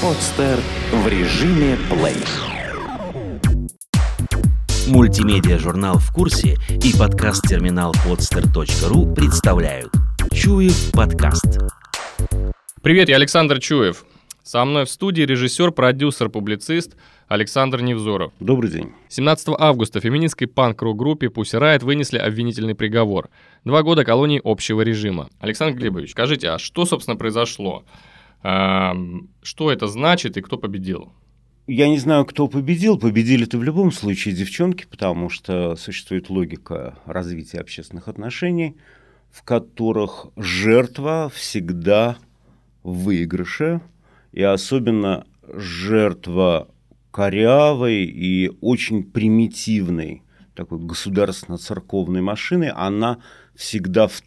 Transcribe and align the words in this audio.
Подстер 0.00 0.60
в 0.92 1.08
режиме 1.08 1.76
плей. 1.90 2.14
Мультимедиа-журнал 4.86 5.98
«В 5.98 6.12
курсе» 6.12 6.56
и 6.84 6.96
подкаст-терминал 6.96 7.92
podster.ru 8.06 9.12
представляют 9.12 9.92
Чуев 10.32 10.92
подкаст. 10.92 11.58
Привет, 12.80 13.08
я 13.08 13.16
Александр 13.16 13.58
Чуев. 13.58 14.04
Со 14.44 14.64
мной 14.64 14.84
в 14.84 14.88
студии 14.88 15.22
режиссер, 15.22 15.72
продюсер, 15.72 16.28
публицист 16.28 16.94
Александр 17.26 17.82
Невзоров. 17.82 18.32
Добрый 18.38 18.70
день. 18.70 18.92
17 19.08 19.48
августа 19.58 20.00
феминистской 20.00 20.46
панк-рок-группе 20.46 21.26
Pussy 21.26 21.60
Riot 21.60 21.84
вынесли 21.84 22.18
обвинительный 22.18 22.76
приговор. 22.76 23.30
Два 23.64 23.82
года 23.82 24.04
колонии 24.04 24.40
общего 24.44 24.82
режима. 24.82 25.28
Александр 25.40 25.76
Глебович, 25.76 26.12
скажите, 26.12 26.50
а 26.50 26.58
что, 26.58 26.86
собственно, 26.86 27.16
произошло? 27.16 27.84
Что 28.40 29.72
это 29.72 29.86
значит 29.86 30.36
и 30.36 30.40
кто 30.40 30.58
победил? 30.58 31.12
Я 31.66 31.88
не 31.88 31.98
знаю, 31.98 32.24
кто 32.24 32.48
победил. 32.48 32.98
Победили-то 32.98 33.58
в 33.58 33.62
любом 33.62 33.92
случае 33.92 34.34
девчонки, 34.34 34.86
потому 34.90 35.28
что 35.28 35.76
существует 35.76 36.30
логика 36.30 36.98
развития 37.04 37.58
общественных 37.58 38.08
отношений, 38.08 38.76
в 39.30 39.42
которых 39.42 40.28
жертва 40.36 41.30
всегда 41.34 42.16
в 42.82 43.04
выигрыше, 43.04 43.82
и 44.32 44.42
особенно 44.42 45.26
жертва 45.52 46.68
корявой 47.10 48.04
и 48.04 48.50
очень 48.60 49.02
примитивной 49.02 50.22
такой 50.54 50.78
государственно-церковной 50.78 52.20
машины, 52.20 52.72
она 52.74 53.18
всегда 53.58 54.06
в 54.06 54.22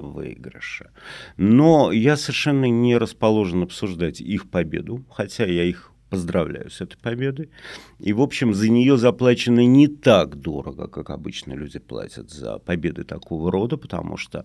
выигрыше. 0.00 0.90
Но 1.36 1.90
я 1.90 2.16
совершенно 2.16 2.66
не 2.66 2.96
расположен 2.96 3.64
обсуждать 3.64 4.20
их 4.20 4.48
победу, 4.48 5.04
хотя 5.10 5.46
я 5.46 5.64
их 5.64 5.90
поздравляю 6.10 6.70
с 6.70 6.80
этой 6.80 6.96
победой. 6.96 7.50
И, 7.98 8.12
в 8.12 8.22
общем, 8.22 8.54
за 8.54 8.68
нее 8.68 8.96
заплачено 8.96 9.66
не 9.66 9.88
так 9.88 10.36
дорого, 10.36 10.86
как 10.86 11.10
обычно 11.10 11.54
люди 11.54 11.80
платят 11.80 12.30
за 12.30 12.60
победы 12.60 13.02
такого 13.02 13.50
рода, 13.50 13.76
потому 13.76 14.16
что 14.16 14.44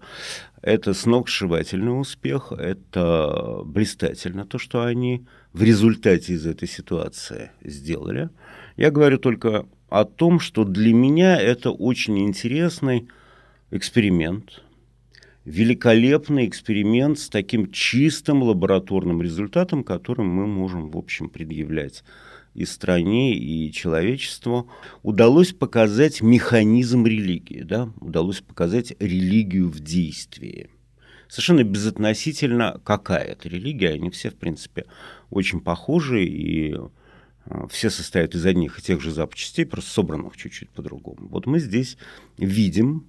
это 0.63 0.95
сногсшибательный 0.95 1.97
успех, 1.97 2.51
это 2.51 3.61
блистательно 3.63 4.45
то, 4.45 4.57
что 4.57 4.83
они 4.83 5.27
в 5.53 5.61
результате 5.61 6.33
из 6.33 6.47
этой 6.47 6.67
ситуации 6.67 7.51
сделали. 7.63 8.31
Я 8.77 8.89
говорю 8.89 9.19
только 9.19 9.67
о 9.89 10.05
том, 10.05 10.39
что 10.39 10.63
для 10.63 10.91
меня 10.91 11.39
это 11.39 11.69
очень 11.69 12.17
интересный 12.17 13.07
эксперимент, 13.73 14.61
великолепный 15.45 16.47
эксперимент 16.47 17.17
с 17.17 17.27
таким 17.27 17.71
чистым 17.71 18.43
лабораторным 18.43 19.21
результатом, 19.21 19.83
которым 19.83 20.27
мы 20.27 20.45
можем, 20.45 20.91
в 20.91 20.97
общем, 20.97 21.27
предъявлять 21.27 22.03
и 22.53 22.65
стране, 22.65 23.35
и 23.35 23.71
человечеству, 23.71 24.69
удалось 25.01 25.53
показать 25.53 26.21
механизм 26.21 27.05
религии, 27.05 27.63
да? 27.63 27.89
удалось 27.99 28.41
показать 28.41 28.93
религию 28.99 29.69
в 29.69 29.79
действии. 29.79 30.69
Совершенно 31.27 31.63
безотносительно, 31.63 32.79
какая 32.83 33.23
это 33.23 33.49
религия, 33.49 33.89
они 33.89 34.11
все, 34.11 34.29
в 34.29 34.35
принципе, 34.35 34.85
очень 35.31 35.61
похожи, 35.61 36.23
и 36.23 36.75
а, 37.45 37.67
все 37.69 37.89
состоят 37.89 38.35
из 38.35 38.45
одних 38.45 38.77
и 38.77 38.83
тех 38.83 39.01
же 39.01 39.09
запчастей, 39.09 39.65
просто 39.65 39.89
собранных 39.89 40.37
чуть-чуть 40.37 40.69
по-другому. 40.69 41.27
Вот 41.29 41.47
мы 41.47 41.59
здесь 41.59 41.97
видим 42.37 43.07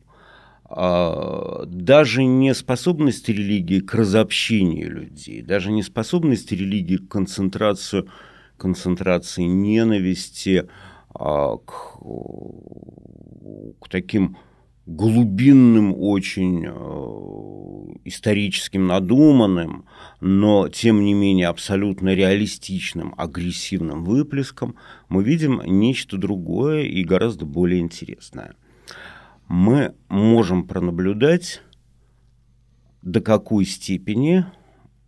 даже 0.77 2.25
не 2.25 2.53
способность 2.53 3.28
религии 3.28 3.78
к 3.78 3.94
разобщению 3.94 4.91
людей, 4.91 5.41
даже 5.41 5.70
не 5.70 5.84
способность 5.84 6.50
религии 6.50 6.97
к 6.97 7.08
концентрацию, 7.08 8.08
концентрации 8.56 9.44
ненависти, 9.44 10.66
а, 11.10 11.59
к, 11.59 11.99
к 13.81 13.88
таким 13.88 14.37
глубинным, 14.87 15.94
очень 15.97 16.66
э, 16.66 17.94
историческим 18.04 18.87
надуманным, 18.87 19.87
но 20.20 20.69
тем 20.69 21.04
не 21.04 21.15
менее 21.15 21.47
абсолютно 21.47 22.15
реалистичным, 22.15 23.15
агрессивным 23.16 24.04
выплеском, 24.04 24.75
мы 25.09 25.22
видим 25.22 25.62
нечто 25.65 26.19
другое 26.19 26.82
и 26.82 27.03
гораздо 27.04 27.47
более 27.47 27.81
интересное 27.81 28.54
мы 29.49 29.94
можем 30.09 30.66
пронаблюдать, 30.66 31.62
до 33.03 33.21
какой 33.21 33.66
степени, 33.66 34.47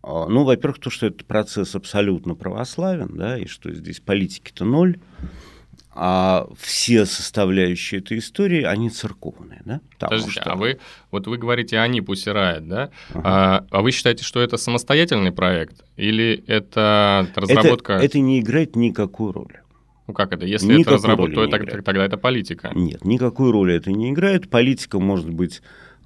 а, 0.02 0.28
ну, 0.28 0.44
во-первых, 0.44 0.78
то, 0.78 0.90
что 0.90 1.06
этот 1.06 1.26
процесс 1.26 1.74
абсолютно 1.74 2.34
православен, 2.34 3.16
да, 3.16 3.38
и 3.38 3.46
что 3.46 3.72
здесь 3.72 4.00
политики-то 4.00 4.64
ноль, 4.64 4.98
а 5.98 6.46
все 6.58 7.06
составляющие 7.06 8.00
этой 8.00 8.18
истории, 8.18 8.62
они 8.62 8.90
церковные, 8.90 9.62
да? 9.64 9.80
Подождите, 9.98 10.42
что... 10.42 10.52
а 10.52 10.54
вы, 10.54 10.78
вот 11.10 11.26
вы 11.26 11.38
говорите, 11.38 11.78
они 11.78 12.02
пусирают, 12.02 12.68
да? 12.68 12.90
Ага. 13.14 13.22
А, 13.24 13.66
а 13.70 13.80
вы 13.80 13.92
считаете, 13.92 14.22
что 14.22 14.42
это 14.42 14.58
самостоятельный 14.58 15.32
проект 15.32 15.84
или 15.96 16.44
это 16.46 17.26
разработка? 17.34 17.94
Это, 17.94 18.04
это 18.04 18.18
не 18.18 18.40
играет 18.40 18.76
никакой 18.76 19.32
роли. 19.32 19.62
Ну 20.06 20.14
как 20.14 20.32
это? 20.32 20.46
Если 20.46 20.66
никакой 20.66 20.82
это 20.82 20.90
разработка, 20.92 21.34
то 21.34 21.44
это, 21.44 21.82
тогда 21.82 22.04
это 22.04 22.16
политика. 22.16 22.70
Нет, 22.74 23.04
никакой 23.04 23.50
роли 23.50 23.74
это 23.74 23.90
не 23.90 24.10
играет. 24.10 24.48
Политика 24.48 24.98
может 24.98 25.30
быть 25.30 25.62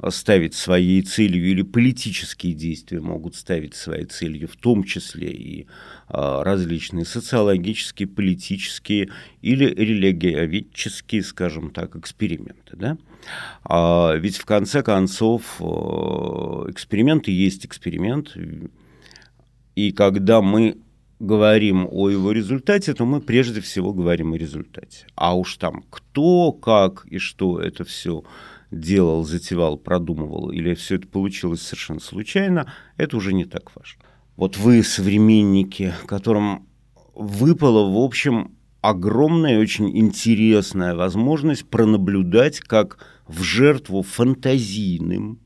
ставить 0.09 0.55
своей 0.55 1.03
целью 1.03 1.47
или 1.47 1.61
политические 1.61 2.55
действия 2.55 3.01
могут 3.01 3.35
ставить 3.35 3.75
своей 3.75 4.07
целью, 4.07 4.49
в 4.49 4.57
том 4.57 4.85
числе 4.85 5.31
и 5.31 5.67
а, 6.09 6.43
различные 6.43 7.05
социологические, 7.05 8.09
политические 8.09 9.11
или 9.43 9.67
религиоведческие, 9.67 11.23
скажем 11.23 11.71
так, 11.71 11.97
эксперименты. 11.97 12.77
Да? 12.77 12.97
А, 13.65 14.15
ведь 14.15 14.39
в 14.39 14.47
конце 14.47 14.83
концов 14.83 15.43
э, 15.61 15.65
эксперименты 16.71 17.31
есть 17.31 17.67
эксперимент, 17.67 18.35
и 19.75 19.93
когда 19.93 20.41
мы 20.41 20.79
говорим 21.21 21.87
о 21.89 22.09
его 22.09 22.33
результате, 22.33 22.95
то 22.95 23.05
мы 23.05 23.21
прежде 23.21 23.61
всего 23.61 23.93
говорим 23.93 24.33
о 24.33 24.39
результате. 24.39 25.07
А 25.15 25.37
уж 25.37 25.57
там 25.57 25.85
кто, 25.91 26.53
как 26.53 27.07
и 27.07 27.19
что 27.19 27.61
это 27.61 27.85
все 27.85 28.25
делал, 28.71 29.25
затевал, 29.25 29.77
продумывал, 29.77 30.51
или 30.51 30.75
все 30.75 30.97
это 30.97 31.07
получилось 31.07 31.63
совершенно 31.63 32.01
случайно, 32.01 32.73
это 32.97 33.17
уже 33.17 33.33
не 33.35 33.45
так 33.45 33.75
важно. 33.77 34.03
Вот 34.37 34.57
вы, 34.57 34.83
современники, 34.83 35.93
которым 36.07 36.67
выпала, 37.15 37.93
в 37.93 37.99
общем, 37.99 38.57
огромная, 38.81 39.61
очень 39.61 39.97
интересная 39.99 40.95
возможность 40.95 41.69
пронаблюдать, 41.69 42.61
как 42.61 42.99
в 43.27 43.43
жертву 43.43 44.03
фантазийным, 44.03 45.40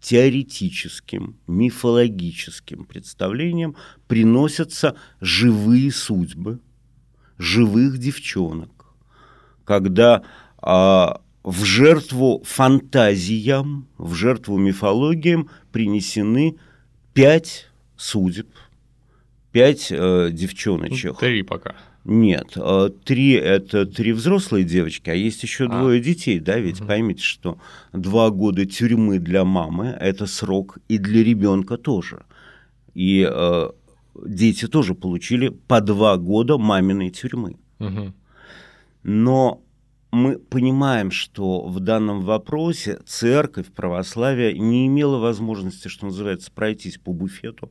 теоретическим, 0.00 1.36
мифологическим 1.46 2.84
представлениям 2.84 3.76
приносятся 4.08 4.96
живые 5.20 5.92
судьбы, 5.92 6.60
живых 7.38 7.98
девчонок, 7.98 8.86
когда 9.64 10.22
а, 10.58 11.20
в 11.42 11.64
жертву 11.64 12.42
фантазиям, 12.44 13.88
в 13.98 14.14
жертву 14.14 14.58
мифологиям 14.58 15.50
принесены 15.72 16.58
пять 17.14 17.68
судеб, 17.96 18.48
пять 19.52 19.88
э, 19.90 20.30
девчоночек. 20.32 21.18
Три 21.18 21.42
пока. 21.42 21.76
Нет, 22.04 22.52
э, 22.56 22.90
три 23.04 23.32
это 23.32 23.84
три 23.84 24.12
взрослые 24.12 24.64
девочки, 24.64 25.10
а 25.10 25.14
есть 25.14 25.42
еще 25.42 25.66
а. 25.66 25.68
двое 25.68 26.00
детей, 26.00 26.38
да, 26.38 26.58
ведь 26.58 26.80
угу. 26.80 26.88
поймите, 26.88 27.22
что 27.22 27.58
два 27.92 28.30
года 28.30 28.64
тюрьмы 28.64 29.18
для 29.18 29.44
мамы 29.44 29.88
это 30.00 30.26
срок 30.26 30.78
и 30.88 30.98
для 30.98 31.22
ребенка 31.22 31.76
тоже. 31.76 32.24
И 32.94 33.28
э, 33.30 33.70
дети 34.26 34.66
тоже 34.66 34.94
получили 34.94 35.48
по 35.48 35.80
два 35.80 36.16
года 36.16 36.56
маминой 36.56 37.10
тюрьмы. 37.10 37.56
Угу. 37.78 38.14
Но 39.02 39.62
мы 40.10 40.38
понимаем, 40.38 41.10
что 41.10 41.66
в 41.66 41.80
данном 41.80 42.22
вопросе 42.22 42.98
церковь, 43.06 43.66
православие 43.66 44.58
не 44.58 44.86
имела 44.86 45.18
возможности, 45.18 45.88
что 45.88 46.06
называется, 46.06 46.50
пройтись 46.50 46.98
по 46.98 47.12
буфету, 47.12 47.70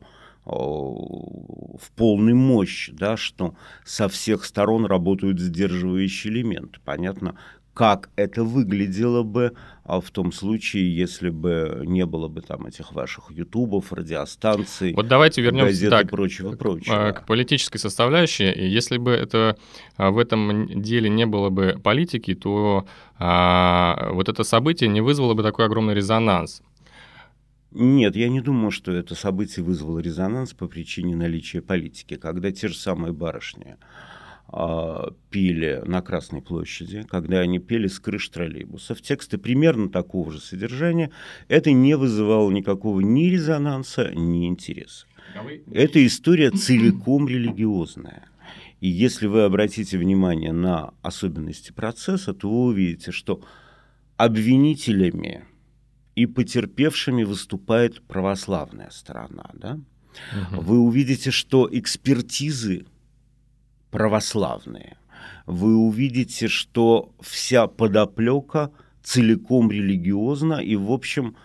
в 0.50 1.92
полной 1.96 2.34
мощи, 2.34 2.92
да, 2.92 3.18
что 3.18 3.56
со 3.86 4.08
всех 4.10 4.46
сторон 4.46 4.86
работают 4.86 5.40
сдерживающие 5.40 6.34
элементы. 6.34 6.80
Понятно, 6.84 7.36
как 7.74 8.10
это 8.16 8.44
выглядело 8.44 9.24
бы 9.24 9.54
а 9.90 10.02
в 10.02 10.12
том 10.12 10.32
случае, 10.32 10.96
если 10.96 11.30
бы 11.32 11.82
не 11.84 12.06
было 12.06 12.28
бы 12.28 12.42
там 12.42 12.68
этих 12.68 12.94
ваших 12.94 13.32
ютубов, 13.32 13.92
радиостанций, 13.92 14.94
вот 14.94 15.08
давайте 15.08 15.42
вернемся 15.42 15.66
газет 15.66 15.90
так, 15.90 16.06
и 16.06 16.08
прочего, 16.10 16.56
прочего. 16.56 17.12
К, 17.12 17.22
к 17.22 17.26
политической 17.26 17.80
составляющей. 17.80 18.44
Если 18.44 19.00
бы 19.00 19.10
это 19.10 19.58
а, 19.98 20.12
в 20.12 20.20
этом 20.20 20.80
деле 20.84 21.10
не 21.10 21.26
было 21.26 21.50
бы 21.50 21.80
политики, 21.84 22.36
то 22.36 22.86
а, 23.18 24.12
вот 24.12 24.30
это 24.30 24.44
событие 24.44 24.88
не 24.88 25.02
вызвало 25.02 25.34
бы 25.34 25.42
такой 25.42 25.66
огромный 25.66 25.96
резонанс. 25.96 26.62
Нет, 27.72 28.16
я 28.16 28.30
не 28.30 28.42
думаю, 28.42 28.72
что 28.72 28.92
это 28.92 29.14
событие 29.14 29.64
вызвало 29.64 30.00
резонанс 30.00 30.54
по 30.54 30.68
причине 30.68 31.16
наличия 31.16 31.62
политики. 31.62 32.16
Когда 32.16 32.52
те 32.52 32.68
же 32.68 32.76
самые 32.76 33.14
барышни 33.14 33.78
э, 34.52 35.04
пели 35.30 35.82
на 35.86 36.02
Красной 36.02 36.42
площади, 36.42 37.06
когда 37.08 37.40
они 37.40 37.60
пели 37.60 37.88
с 37.88 38.00
крыш 38.00 38.28
троллейбусов, 38.30 39.02
тексты 39.02 39.38
примерно 39.38 39.90
такого 39.90 40.32
же 40.32 40.40
содержания, 40.40 41.12
это 41.48 41.72
не 41.72 41.96
вызывало 41.96 42.50
никакого 42.50 43.02
ни 43.02 43.26
резонанса, 43.26 44.12
ни 44.16 44.48
интереса. 44.48 45.06
Эта 45.72 46.04
история 46.06 46.50
целиком 46.50 47.28
религиозная. 47.28 48.30
И 48.82 48.88
если 48.88 49.28
вы 49.28 49.44
обратите 49.44 49.98
внимание 49.98 50.54
на 50.54 50.94
особенности 51.04 51.72
процесса, 51.72 52.34
то 52.34 52.50
вы 52.50 52.70
увидите, 52.70 53.12
что 53.12 53.44
обвинителями 54.18 55.46
и 56.20 56.26
потерпевшими 56.26 57.24
выступает 57.24 58.02
православная 58.02 58.90
сторона. 58.90 59.50
Да? 59.54 59.80
Угу. 60.54 60.62
Вы 60.62 60.80
увидите, 60.80 61.32
что 61.32 61.70
экспертизы 61.72 62.86
православные. 63.90 64.98
Вы 65.46 65.78
увидите, 65.78 66.48
что 66.48 67.14
вся 67.22 67.68
подоплека 67.68 68.72
целиком 69.02 69.72
религиозна 69.72 70.56
и, 70.56 70.76
в 70.76 70.92
общем, 70.92 71.38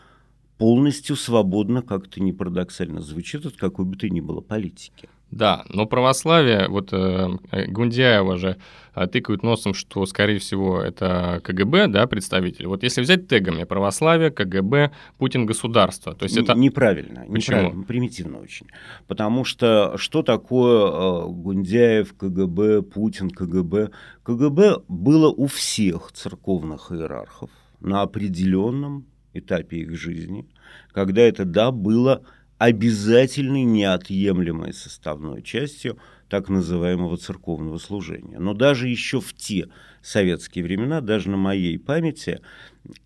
полностью 0.59 1.15
свободно, 1.15 1.83
как 1.83 2.09
то 2.09 2.21
не 2.21 2.33
парадоксально 2.33 3.01
звучит, 3.01 3.47
от 3.47 3.57
какой 3.57 3.85
бы 3.85 3.97
то 3.97 4.09
ни 4.09 4.21
было 4.21 4.41
политики. 4.41 5.09
Да, 5.35 5.65
но 5.69 5.87
православие, 5.87 6.69
вот 6.69 6.93
э, 6.93 7.29
Гундяева 7.67 8.37
же 8.37 8.57
э, 8.95 9.07
тыкают 9.09 9.43
носом, 9.43 9.75
что, 9.75 10.07
скорее 10.07 10.39
всего, 10.39 10.81
это 10.81 11.41
КГБ, 11.43 11.89
да, 11.89 12.07
представитель. 12.07 12.69
Вот 12.69 12.85
если 12.85 13.03
взять 13.03 13.27
тегами 13.27 13.65
православие, 13.65 14.31
КГБ, 14.31 14.93
Путин 15.19 15.45
государство, 15.45 16.15
то 16.15 16.25
есть 16.25 16.37
это... 16.37 16.55
Неправильно, 16.55 17.25
Почему? 17.29 17.57
неправильно, 17.57 17.83
примитивно 17.83 18.39
очень. 18.39 18.69
Потому 19.09 19.45
что 19.45 19.95
что 19.97 20.23
такое 20.23 20.87
э, 20.87 21.27
Гундяев, 21.29 22.15
КГБ, 22.15 22.83
Путин, 22.83 23.31
КГБ? 23.31 23.91
КГБ 24.23 24.83
было 24.87 25.31
у 25.31 25.47
всех 25.47 26.13
церковных 26.13 26.93
иерархов 26.93 27.51
на 27.81 28.03
определенном 28.03 29.05
этапе 29.33 29.79
их 29.79 29.97
жизни, 29.97 30.47
когда 30.93 31.23
это, 31.23 31.45
да, 31.45 31.73
было 31.73 32.23
обязательной 32.59 33.65
неотъемлемой 33.65 34.73
составной 34.73 35.43
частью 35.43 35.99
так 36.29 36.49
называемого 36.49 37.17
церковного 37.17 37.79
служения. 37.79 38.39
Но 38.39 38.55
даже 38.55 38.89
еще 38.89 39.21
в 39.21 39.35
те 39.35 39.69
советские 40.03 40.65
времена, 40.65 41.01
даже 41.01 41.31
на 41.31 41.37
моей 41.37 41.79
памяти, 41.79 42.41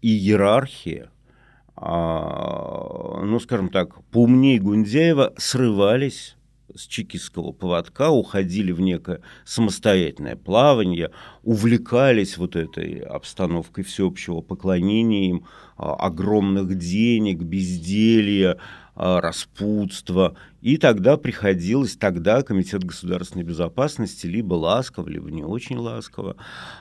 иерархия, 0.02 1.10
а, 1.76 3.22
ну, 3.24 3.38
скажем 3.38 3.68
так, 3.68 4.02
поумнее 4.06 4.58
Гундяева 4.58 5.34
срывались 5.36 6.36
с 6.74 6.86
чекистского 6.86 7.52
поводка, 7.52 8.10
уходили 8.10 8.72
в 8.72 8.80
некое 8.80 9.20
самостоятельное 9.44 10.36
плавание, 10.36 11.10
увлекались 11.42 12.36
вот 12.36 12.56
этой 12.56 12.98
обстановкой 12.98 13.84
всеобщего 13.84 14.40
поклонения 14.40 15.30
им, 15.30 15.46
а, 15.76 15.94
огромных 15.94 16.76
денег, 16.76 17.38
безделья, 17.42 18.58
распутства. 18.98 20.36
И 20.60 20.76
тогда 20.76 21.16
приходилось, 21.16 21.96
тогда 21.96 22.42
Комитет 22.42 22.82
государственной 22.82 23.44
безопасности 23.44 24.26
либо 24.26 24.54
ласково, 24.54 25.08
либо 25.08 25.30
не 25.30 25.44
очень 25.44 25.76
ласково 25.76 26.36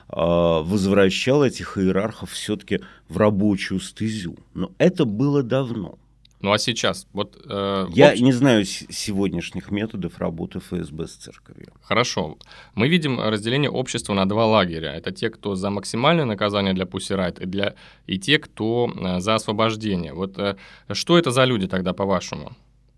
а, 0.08 0.62
возвращал 0.62 1.44
этих 1.44 1.78
иерархов 1.78 2.32
все-таки 2.32 2.80
в 3.08 3.16
рабочую 3.18 3.78
стезю. 3.80 4.36
Но 4.54 4.72
это 4.78 5.04
было 5.04 5.44
давно. 5.44 5.98
Ну 6.40 6.52
а 6.52 6.58
сейчас? 6.58 7.06
Вот, 7.12 7.36
э, 7.48 7.86
Я 7.94 8.10
общем... 8.10 8.24
не 8.24 8.32
знаю 8.32 8.64
сегодняшних 8.64 9.70
методов 9.72 10.18
работы 10.18 10.60
ФСБ 10.60 11.06
с 11.08 11.14
церковью. 11.14 11.72
Хорошо. 11.82 12.38
Мы 12.74 12.88
видим 12.88 13.18
разделение 13.20 13.70
общества 13.70 14.14
на 14.14 14.24
два 14.28 14.46
лагеря. 14.46 14.94
Это 14.94 15.10
те, 15.10 15.30
кто 15.30 15.56
за 15.56 15.70
максимальное 15.70 16.26
наказание 16.26 16.74
для 16.74 16.86
Пусирайт, 16.86 17.40
и, 17.40 17.46
для... 17.46 17.74
и 18.06 18.18
те, 18.18 18.38
кто 18.38 18.88
э, 18.88 19.20
за 19.20 19.34
освобождение. 19.34 20.12
Вот 20.12 20.38
э, 20.38 20.56
что 20.92 21.18
это 21.18 21.32
за 21.32 21.44
люди 21.44 21.66
тогда, 21.66 21.92
по-вашему? 21.92 22.52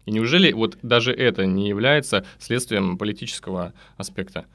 И 0.05 0.13
неужели 0.13 0.53
вот 0.53 0.79
даже 0.83 1.13
это 1.13 1.47
не 1.47 1.69
является 1.69 2.27
следствием 2.39 2.99
политического 2.99 3.73
аспекта? 3.97 4.47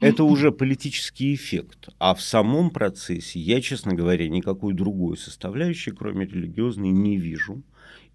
Это 0.00 0.22
уже 0.22 0.52
политический 0.52 1.34
эффект. 1.34 1.88
А 1.98 2.14
в 2.14 2.20
самом 2.20 2.70
процессе 2.70 3.40
я, 3.40 3.60
честно 3.60 3.94
говоря, 3.94 4.28
никакой 4.28 4.74
другой 4.74 5.16
составляющей, 5.16 5.90
кроме 5.90 6.24
религиозной, 6.26 6.90
не 6.90 7.16
вижу. 7.16 7.62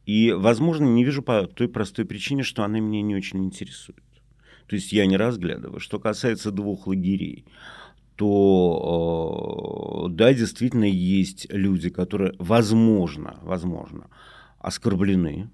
И, 0.05 0.31
возможно, 0.31 0.85
не 0.85 1.03
вижу 1.03 1.23
по 1.23 1.47
той 1.47 1.69
простой 1.69 2.05
причине, 2.05 2.44
что 2.44 2.63
она 2.63 2.79
меня 2.79 3.01
не 3.01 3.15
очень 3.15 3.44
интересует. 3.44 4.03
То 4.67 4.75
есть 4.75 4.91
я 4.91 5.05
не 5.05 5.17
разглядываю. 5.17 5.79
Что 5.79 6.00
касается 6.00 6.51
двух 6.51 6.88
лагерей, 6.88 7.45
то 8.15 10.07
э, 10.07 10.13
да, 10.13 10.33
действительно 10.33 10.85
есть 10.85 11.47
люди, 11.51 11.89
которые, 11.89 12.33
возможно, 12.38 13.39
возможно, 13.41 14.09
оскорблены, 14.59 15.50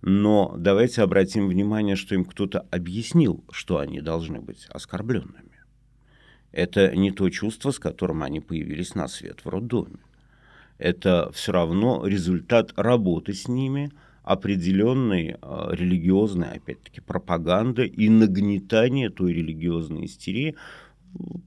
но 0.00 0.54
давайте 0.56 1.02
обратим 1.02 1.48
внимание, 1.48 1.96
что 1.96 2.14
им 2.14 2.24
кто-то 2.24 2.60
объяснил, 2.70 3.44
что 3.50 3.78
они 3.78 4.00
должны 4.00 4.40
быть 4.40 4.66
оскорбленными. 4.70 5.60
Это 6.52 6.94
не 6.96 7.10
то 7.10 7.28
чувство, 7.30 7.72
с 7.72 7.78
которым 7.78 8.22
они 8.22 8.40
появились 8.40 8.94
на 8.94 9.08
свет 9.08 9.44
в 9.44 9.48
роддоме 9.48 9.98
это 10.78 11.30
все 11.32 11.52
равно 11.52 12.06
результат 12.06 12.72
работы 12.76 13.34
с 13.34 13.48
ними, 13.48 13.90
определенной 14.22 15.36
э, 15.40 15.68
религиозной, 15.72 16.48
опять-таки, 16.56 17.00
пропаганды 17.00 17.86
и 17.86 18.08
нагнетания 18.08 19.10
той 19.10 19.32
религиозной 19.32 20.04
истерии. 20.04 20.54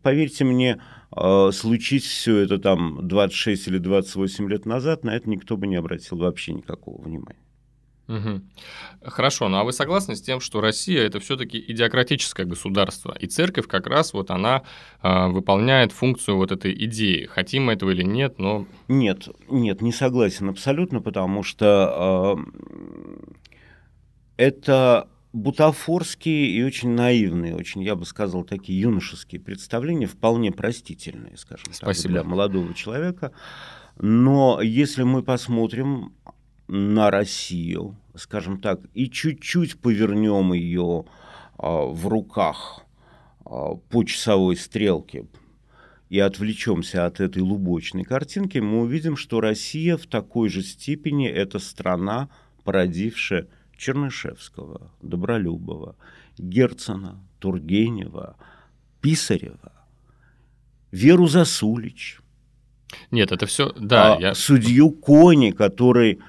Поверьте 0.01 0.43
мне, 0.45 0.81
э, 1.15 1.49
случись 1.53 2.05
все 2.05 2.37
это 2.37 2.57
там 2.57 3.07
26 3.07 3.67
или 3.67 3.77
28 3.77 4.49
лет 4.49 4.65
назад, 4.65 5.03
на 5.03 5.15
это 5.15 5.29
никто 5.29 5.57
бы 5.57 5.67
не 5.67 5.75
обратил 5.75 6.17
вообще 6.17 6.53
никакого 6.53 7.01
внимания. 7.01 7.37
Угу. 8.11 8.41
Хорошо, 9.05 9.47
ну 9.47 9.57
а 9.57 9.63
вы 9.63 9.71
согласны 9.71 10.15
с 10.15 10.21
тем, 10.21 10.41
что 10.41 10.59
Россия 10.59 11.03
это 11.03 11.19
все-таки 11.19 11.63
идеократическое 11.65 12.45
государство, 12.45 13.15
и 13.19 13.27
церковь 13.27 13.67
как 13.67 13.87
раз 13.87 14.13
вот 14.13 14.31
она 14.31 14.63
э, 15.01 15.27
выполняет 15.27 15.91
функцию 15.91 16.37
вот 16.37 16.51
этой 16.51 16.73
идеи, 16.85 17.25
хотим 17.25 17.65
мы 17.65 17.73
этого 17.73 17.91
или 17.91 18.03
нет, 18.03 18.37
но... 18.37 18.67
Нет, 18.87 19.29
нет, 19.49 19.81
не 19.81 19.91
согласен 19.91 20.49
абсолютно, 20.49 21.01
потому 21.01 21.43
что 21.43 22.37
э, 22.37 22.51
это 24.37 25.07
бутафорские 25.33 26.47
и 26.47 26.63
очень 26.63 26.89
наивные, 26.89 27.55
очень, 27.55 27.81
я 27.83 27.95
бы 27.95 28.05
сказал, 28.05 28.43
такие 28.43 28.79
юношеские 28.81 29.39
представления, 29.39 30.07
вполне 30.07 30.51
простительные, 30.51 31.37
скажем 31.37 31.71
Спасибо. 31.71 32.03
так, 32.03 32.11
для 32.11 32.23
молодого 32.23 32.73
человека. 32.73 33.31
Но 33.97 34.61
если 34.61 35.03
мы 35.03 35.23
посмотрим 35.23 36.13
на 36.67 37.11
Россию, 37.11 37.97
скажем 38.15 38.59
так, 38.59 38.81
и 38.93 39.09
чуть-чуть 39.09 39.79
повернем 39.79 40.53
ее 40.53 41.05
а, 41.57 41.85
в 41.85 42.07
руках 42.07 42.85
а, 43.45 43.75
по 43.75 44.03
часовой 44.03 44.55
стрелке 44.57 45.25
и 46.09 46.19
отвлечемся 46.19 47.05
от 47.05 47.21
этой 47.21 47.41
лубочной 47.41 48.03
картинки, 48.03 48.57
мы 48.57 48.81
увидим, 48.81 49.15
что 49.15 49.39
Россия 49.39 49.95
в 49.95 50.07
такой 50.07 50.49
же 50.49 50.61
степени 50.61 51.29
это 51.29 51.57
страна, 51.57 52.27
породившая 52.65 53.47
Чернышевского, 53.77 54.91
Добролюбова, 55.01 55.95
Герцена, 56.37 57.17
Тургенева, 57.39 58.35
Писарева, 58.99 59.71
Веру 60.91 61.27
Засулич. 61.27 62.19
Нет, 63.09 63.31
это 63.31 63.45
все, 63.45 63.71
да. 63.79 64.15
А, 64.15 64.19
я... 64.19 64.33
Судью 64.35 64.91
Кони, 64.91 65.51
который 65.51 66.19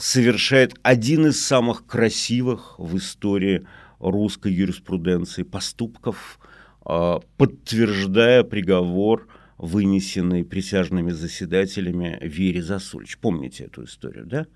совершает 0.00 0.74
один 0.82 1.26
из 1.26 1.44
самых 1.44 1.86
красивых 1.86 2.78
в 2.78 2.96
истории 2.96 3.66
русской 3.98 4.52
юриспруденции 4.52 5.42
поступков, 5.42 6.38
а, 6.84 7.20
подтверждая 7.36 8.44
приговор, 8.44 9.26
вынесенный 9.58 10.44
присяжными 10.44 11.10
заседателями 11.10 12.18
Вере 12.20 12.62
Засулич. 12.62 13.18
Помните 13.18 13.64
эту 13.64 13.84
историю, 13.84 14.26
да? 14.26 14.46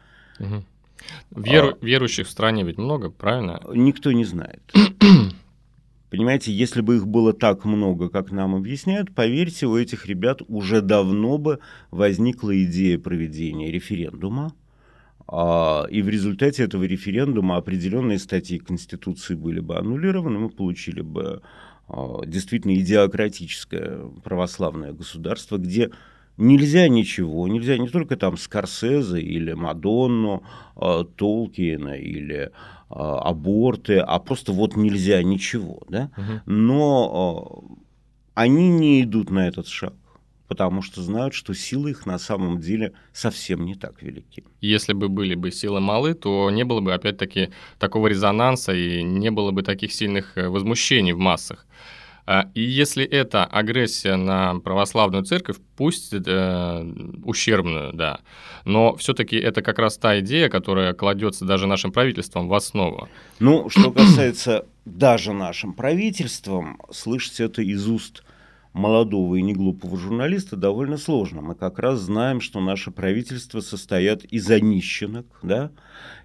Угу. 0.41 0.65
Веру, 1.43 1.79
а, 1.81 1.85
верующих 1.85 2.27
в 2.27 2.31
стране 2.31 2.65
ведь 2.65 2.79
много, 2.79 3.11
правильно? 3.11 3.61
Никто 3.73 4.13
не 4.13 4.25
знает. 4.25 4.63
Понимаете, 6.11 6.53
если 6.53 6.81
бы 6.81 6.97
их 6.97 7.07
было 7.07 7.33
так 7.33 7.65
много, 7.65 8.09
как 8.09 8.33
нам 8.33 8.55
объясняют, 8.55 9.15
поверьте, 9.15 9.67
у 9.67 9.77
этих 9.77 10.07
ребят 10.07 10.41
уже 10.49 10.81
давно 10.81 11.39
бы 11.39 11.61
возникла 11.91 12.65
идея 12.65 12.99
проведения 12.99 13.71
референдума, 13.71 14.47
а, 14.47 14.68
и 15.31 16.03
в 16.03 16.09
результате 16.09 16.65
этого 16.65 16.85
референдума 16.85 17.57
определенные 17.57 18.19
статьи 18.19 18.59
Конституции 18.59 19.35
были 19.35 19.61
бы 19.61 19.77
аннулированы, 19.77 20.39
мы 20.39 20.49
получили 20.49 21.03
бы 21.03 21.43
а, 21.87 22.25
действительно 22.25 22.75
идеократическое 22.77 24.01
православное 24.25 24.93
государство, 24.93 25.59
где 25.59 25.91
Нельзя 26.39 26.87
ничего, 26.87 27.49
нельзя 27.49 27.77
не 27.79 27.89
только 27.89 28.17
там 28.17 28.37
Скорсезе 28.37 29.21
или 29.21 29.55
Мадонну, 29.55 30.45
э, 30.77 31.05
Толкиена 31.17 31.95
или 31.95 32.53
аборты, 32.89 33.99
а 33.99 34.19
просто 34.19 34.53
вот 34.53 34.77
нельзя 34.77 35.23
ничего, 35.23 35.83
да? 35.89 36.11
Мгм. 36.17 36.41
Но 36.47 37.65
они 38.35 38.69
не 38.71 39.03
идут 39.03 39.31
на 39.31 39.49
этот 39.49 39.67
шаг, 39.67 39.93
потому 40.49 40.83
что 40.83 41.03
знают, 41.03 41.35
что 41.35 41.55
силы 41.55 41.91
их 41.91 42.07
на 42.07 42.19
самом 42.19 42.59
деле 42.59 42.93
совсем 43.13 43.65
не 43.67 43.75
так 43.75 44.03
велики. 44.03 44.45
Если 44.61 44.95
бы 44.95 45.09
были 45.09 45.35
бы 45.35 45.51
силы 45.53 45.81
малы, 45.81 46.15
то 46.15 46.51
не 46.51 46.65
было 46.65 46.81
бы 46.81 46.95
опять-таки 46.95 47.51
такого 47.79 48.09
резонанса 48.09 48.73
и 48.73 49.03
не 49.03 49.31
было 49.31 49.51
бы 49.51 49.63
таких 49.63 49.93
сильных 49.93 50.37
э, 50.37 50.49
возмущений 50.49 51.13
в 51.13 51.19
массах. 51.19 51.67
А, 52.31 52.51
И 52.55 52.61
если 52.63 53.05
это 53.07 53.45
агрессия 53.45 54.17
на 54.17 54.59
православную 54.61 55.25
церковь, 55.25 55.57
пусть 55.77 56.13
э, 56.13 56.95
ущербную, 57.25 57.93
да, 57.95 58.21
но 58.65 58.97
все-таки 58.97 59.37
это 59.37 59.63
как 59.63 59.79
раз 59.79 59.97
та 59.97 60.21
идея, 60.21 60.49
которая 60.49 60.93
кладется 60.93 61.45
даже 61.45 61.67
нашим 61.67 61.93
правительством 61.93 62.49
в 62.49 62.55
основу. 62.55 63.09
Ну, 63.39 63.71
что 63.71 63.93
касается 63.93 64.67
даже 64.85 65.33
нашим 65.33 65.73
правительством, 65.73 66.81
слышать 66.91 67.41
это 67.41 67.63
из 67.63 67.87
уст 67.89 68.23
молодого 68.73 69.37
и 69.37 69.43
неглупого 69.43 69.97
журналиста 69.97 70.57
довольно 70.57 70.97
сложно. 70.97 71.41
Мы 71.41 71.55
как 71.55 71.79
раз 71.79 72.01
знаем, 72.01 72.41
что 72.41 72.61
наше 72.61 72.91
правительство 72.91 73.61
состоят 73.61 74.25
из 74.25 74.51
онищенок, 74.51 75.27
да, 75.43 75.71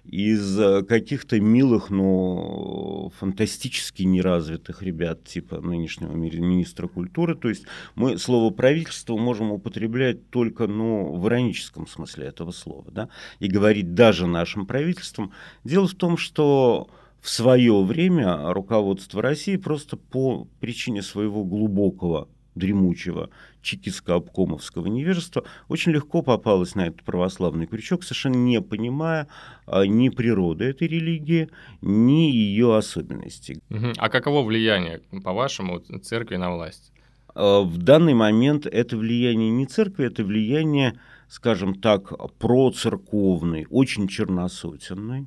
из 0.04 0.58
э, 0.58 0.82
каких-то 0.82 1.40
милых, 1.40 1.90
но 1.90 3.10
фантастически 3.18 4.02
неразвитых 4.02 4.82
ребят, 4.82 5.24
типа 5.24 5.60
нынешнего 5.60 6.12
ми- 6.12 6.30
министра 6.30 6.88
культуры. 6.88 7.34
То 7.34 7.48
есть 7.48 7.64
мы 7.94 8.18
слово 8.18 8.52
правительство 8.52 9.16
можем 9.16 9.50
употреблять 9.50 10.30
только 10.30 10.66
ну, 10.66 11.14
в 11.14 11.26
ироническом 11.28 11.86
смысле 11.86 12.26
этого 12.26 12.50
слова, 12.50 12.90
да, 12.90 13.08
и 13.40 13.48
говорить 13.48 13.94
даже 13.94 14.26
нашим 14.26 14.66
правительством. 14.66 15.32
Дело 15.64 15.88
в 15.88 15.94
том, 15.94 16.16
что 16.16 16.88
в 17.24 17.30
свое 17.30 17.82
время 17.82 18.52
руководство 18.52 19.22
России 19.22 19.56
просто 19.56 19.96
по 19.96 20.46
причине 20.60 21.00
своего 21.00 21.42
глубокого, 21.42 22.28
дремучего 22.54 23.30
чекистско-обкомовского 23.62 24.88
невежества 24.88 25.42
очень 25.68 25.92
легко 25.92 26.20
попалось 26.20 26.74
на 26.74 26.88
этот 26.88 27.02
православный 27.02 27.66
крючок, 27.66 28.04
совершенно 28.04 28.36
не 28.36 28.60
понимая 28.60 29.26
а, 29.64 29.86
ни 29.86 30.10
природы 30.10 30.66
этой 30.66 30.86
религии, 30.86 31.48
ни 31.80 32.30
ее 32.30 32.76
особенностей. 32.76 33.58
А 33.96 34.10
каково 34.10 34.42
влияние, 34.42 35.00
по-вашему, 35.24 35.80
церкви 35.80 36.36
на 36.36 36.54
власть? 36.54 36.92
А, 37.34 37.62
В 37.62 37.78
данный 37.78 38.12
момент 38.12 38.66
это 38.66 38.98
влияние 38.98 39.50
не 39.50 39.64
церкви, 39.64 40.04
это 40.04 40.24
влияние, 40.24 41.00
скажем 41.28 41.74
так, 41.74 42.12
процерковный, 42.36 43.66
очень 43.70 44.08
черносотенный, 44.08 45.26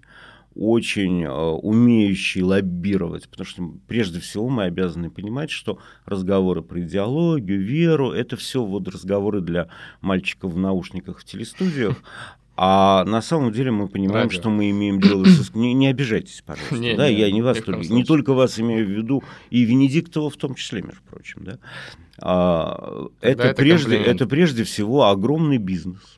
очень 0.58 1.24
э, 1.24 1.30
умеющий 1.30 2.42
лоббировать, 2.42 3.30
потому 3.30 3.46
что 3.46 3.72
прежде 3.88 4.20
всего 4.20 4.50
мы 4.50 4.64
обязаны 4.64 5.12
понимать, 5.12 5.52
что 5.52 5.80
разговоры 6.06 6.64
про 6.64 6.82
идеологию, 6.82 7.62
веру, 7.62 8.12
это 8.12 8.38
все 8.38 8.64
вот 8.64 8.88
разговоры 8.88 9.42
для 9.42 9.68
мальчиков 10.02 10.54
в 10.54 10.58
наушниках 10.58 11.20
в 11.20 11.26
телестудиях, 11.26 11.96
а 12.58 13.04
на 13.06 13.22
самом 13.22 13.52
деле 13.52 13.70
мы 13.70 13.88
понимаем, 13.88 14.28
Радио. 14.28 14.40
что 14.40 14.50
мы 14.50 14.72
имеем 14.72 15.00
дело 15.00 15.26
с... 15.26 15.54
Не, 15.54 15.74
не 15.76 15.88
обижайтесь, 15.88 16.44
пожалуйста. 16.44 16.76
Не, 16.76 16.96
да, 16.96 17.08
не, 17.08 17.20
я 17.20 17.32
не 17.32 17.44
вас 17.44 17.62
только, 17.62 17.82
не 17.94 18.04
только 18.04 18.34
вас 18.34 18.60
имею 18.60 18.88
в 18.88 18.90
виду, 18.90 19.24
и 19.52 19.64
Венедиктова 19.64 20.32
в 20.32 20.38
том 20.38 20.56
числе, 20.56 20.82
между 20.82 21.02
прочим. 21.08 21.44
Да? 21.44 21.60
А, 22.20 23.06
это, 23.22 23.44
это 23.44 23.56
прежде, 23.56 23.98
комплимент. 23.98 24.08
это 24.08 24.28
прежде 24.28 24.64
всего 24.64 25.06
огромный 25.06 25.60
бизнес. 25.60 26.18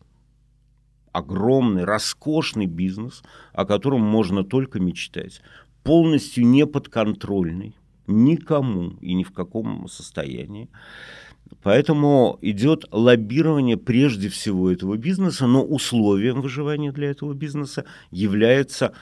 Огромный, 1.11 1.83
роскошный 1.83 2.65
бизнес, 2.65 3.23
о 3.53 3.65
котором 3.65 4.01
можно 4.01 4.43
только 4.43 4.79
мечтать. 4.79 5.41
Полностью 5.83 6.45
неподконтрольный 6.45 7.75
никому 8.07 8.97
и 9.01 9.13
ни 9.13 9.23
в 9.23 9.31
каком 9.31 9.87
состоянии. 9.87 10.69
Поэтому 11.63 12.37
идет 12.41 12.85
лоббирование 12.91 13.77
прежде 13.77 14.29
всего 14.29 14.71
этого 14.71 14.97
бизнеса, 14.97 15.47
но 15.47 15.63
условием 15.63 16.41
выживания 16.41 16.91
для 16.91 17.09
этого 17.09 17.33
бизнеса 17.33 17.85
является 18.11 18.93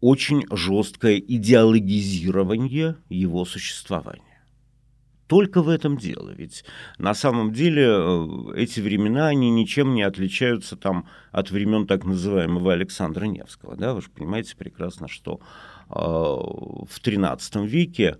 очень 0.00 0.44
жесткое 0.50 1.18
идеологизирование 1.18 2.96
его 3.08 3.44
существования. 3.44 4.23
Только 5.26 5.62
в 5.62 5.68
этом 5.68 5.96
дело. 5.96 6.30
Ведь 6.30 6.64
на 6.98 7.14
самом 7.14 7.52
деле 7.52 7.86
э, 7.86 8.26
эти 8.56 8.80
времена, 8.80 9.28
они 9.28 9.50
ничем 9.50 9.94
не 9.94 10.02
отличаются 10.02 10.76
там, 10.76 11.06
от 11.32 11.50
времен 11.50 11.86
так 11.86 12.04
называемого 12.04 12.72
Александра 12.72 13.24
Невского. 13.24 13.76
Да? 13.76 13.94
Вы 13.94 14.02
же 14.02 14.10
понимаете 14.10 14.54
прекрасно, 14.56 15.08
что 15.08 15.40
э, 15.88 15.94
в 15.94 17.00
XIII 17.02 17.66
веке 17.66 18.18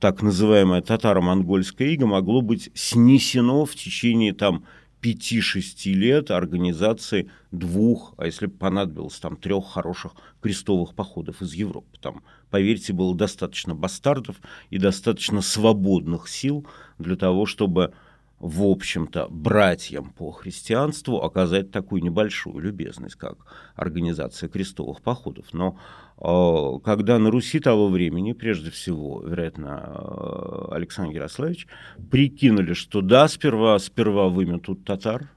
так 0.00 0.22
называемое 0.22 0.80
татаро-монгольское 0.80 1.88
иго 1.88 2.06
могло 2.06 2.40
быть 2.40 2.70
снесено 2.74 3.64
в 3.64 3.74
течение 3.74 4.32
там 4.32 4.64
5-6 5.06 5.92
лет 5.92 6.30
организации 6.30 7.30
двух, 7.52 8.14
а 8.16 8.26
если 8.26 8.46
бы 8.46 8.52
понадобилось, 8.52 9.18
там 9.18 9.36
трех 9.36 9.66
хороших 9.66 10.12
крестовых 10.40 10.94
походов 10.94 11.42
из 11.42 11.52
Европы. 11.52 11.96
Там, 12.00 12.22
поверьте, 12.50 12.92
было 12.92 13.14
достаточно 13.14 13.74
бастардов 13.74 14.36
и 14.70 14.78
достаточно 14.78 15.42
свободных 15.42 16.28
сил 16.28 16.66
для 16.98 17.16
того, 17.16 17.46
чтобы, 17.46 17.94
в 18.38 18.64
общем-то, 18.64 19.28
братьям 19.30 20.10
по 20.10 20.30
христианству 20.30 21.22
оказать 21.22 21.70
такую 21.70 22.02
небольшую 22.02 22.58
любезность, 22.58 23.16
как 23.16 23.38
организация 23.74 24.48
крестовых 24.48 25.00
походов. 25.00 25.46
Но 25.52 25.78
э, 26.18 26.84
когда 26.84 27.18
на 27.18 27.30
Руси 27.30 27.60
того 27.60 27.88
времени, 27.88 28.34
прежде 28.34 28.70
всего, 28.70 29.22
вероятно, 29.22 29.90
э, 29.94 30.74
Александр 30.74 31.14
Ярославич, 31.14 31.66
прикинули, 32.10 32.74
что 32.74 33.00
да, 33.00 33.26
сперва, 33.28 33.78
сперва 33.78 34.28
выметут 34.28 34.84
татар, 34.84 35.30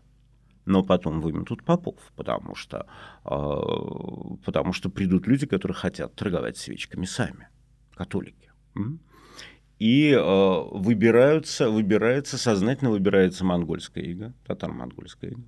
но 0.65 0.83
потом 0.83 1.21
выметут 1.21 1.63
попов, 1.63 1.95
потому 2.17 2.53
что, 2.53 2.85
э, 3.23 4.39
потому 4.45 4.73
что 4.73 4.89
придут 4.89 5.25
люди, 5.25 5.47
которые 5.47 5.75
хотят 5.75 6.15
торговать 6.15 6.57
свечками 6.57 7.05
сами, 7.05 7.47
католики. 7.95 8.51
М? 8.75 8.99
И 9.79 10.11
э, 10.11 10.63
выбираются, 10.71 11.69
выбирается, 11.69 12.37
сознательно 12.37 12.91
выбирается 12.91 13.45
монгольская 13.45 14.03
ига, 14.03 14.33
татаро-монгольская 14.45 15.31
ига. 15.31 15.43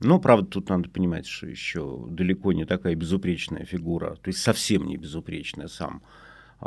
Но, 0.00 0.20
правда, 0.20 0.46
тут 0.46 0.68
надо 0.68 0.88
понимать, 0.88 1.26
что 1.26 1.48
еще 1.48 2.06
далеко 2.08 2.52
не 2.52 2.64
такая 2.64 2.94
безупречная 2.94 3.64
фигура, 3.64 4.14
то 4.14 4.28
есть 4.28 4.38
совсем 4.40 4.86
не 4.86 4.96
безупречная 4.96 5.66
сам 5.66 6.02
э, 6.60 6.66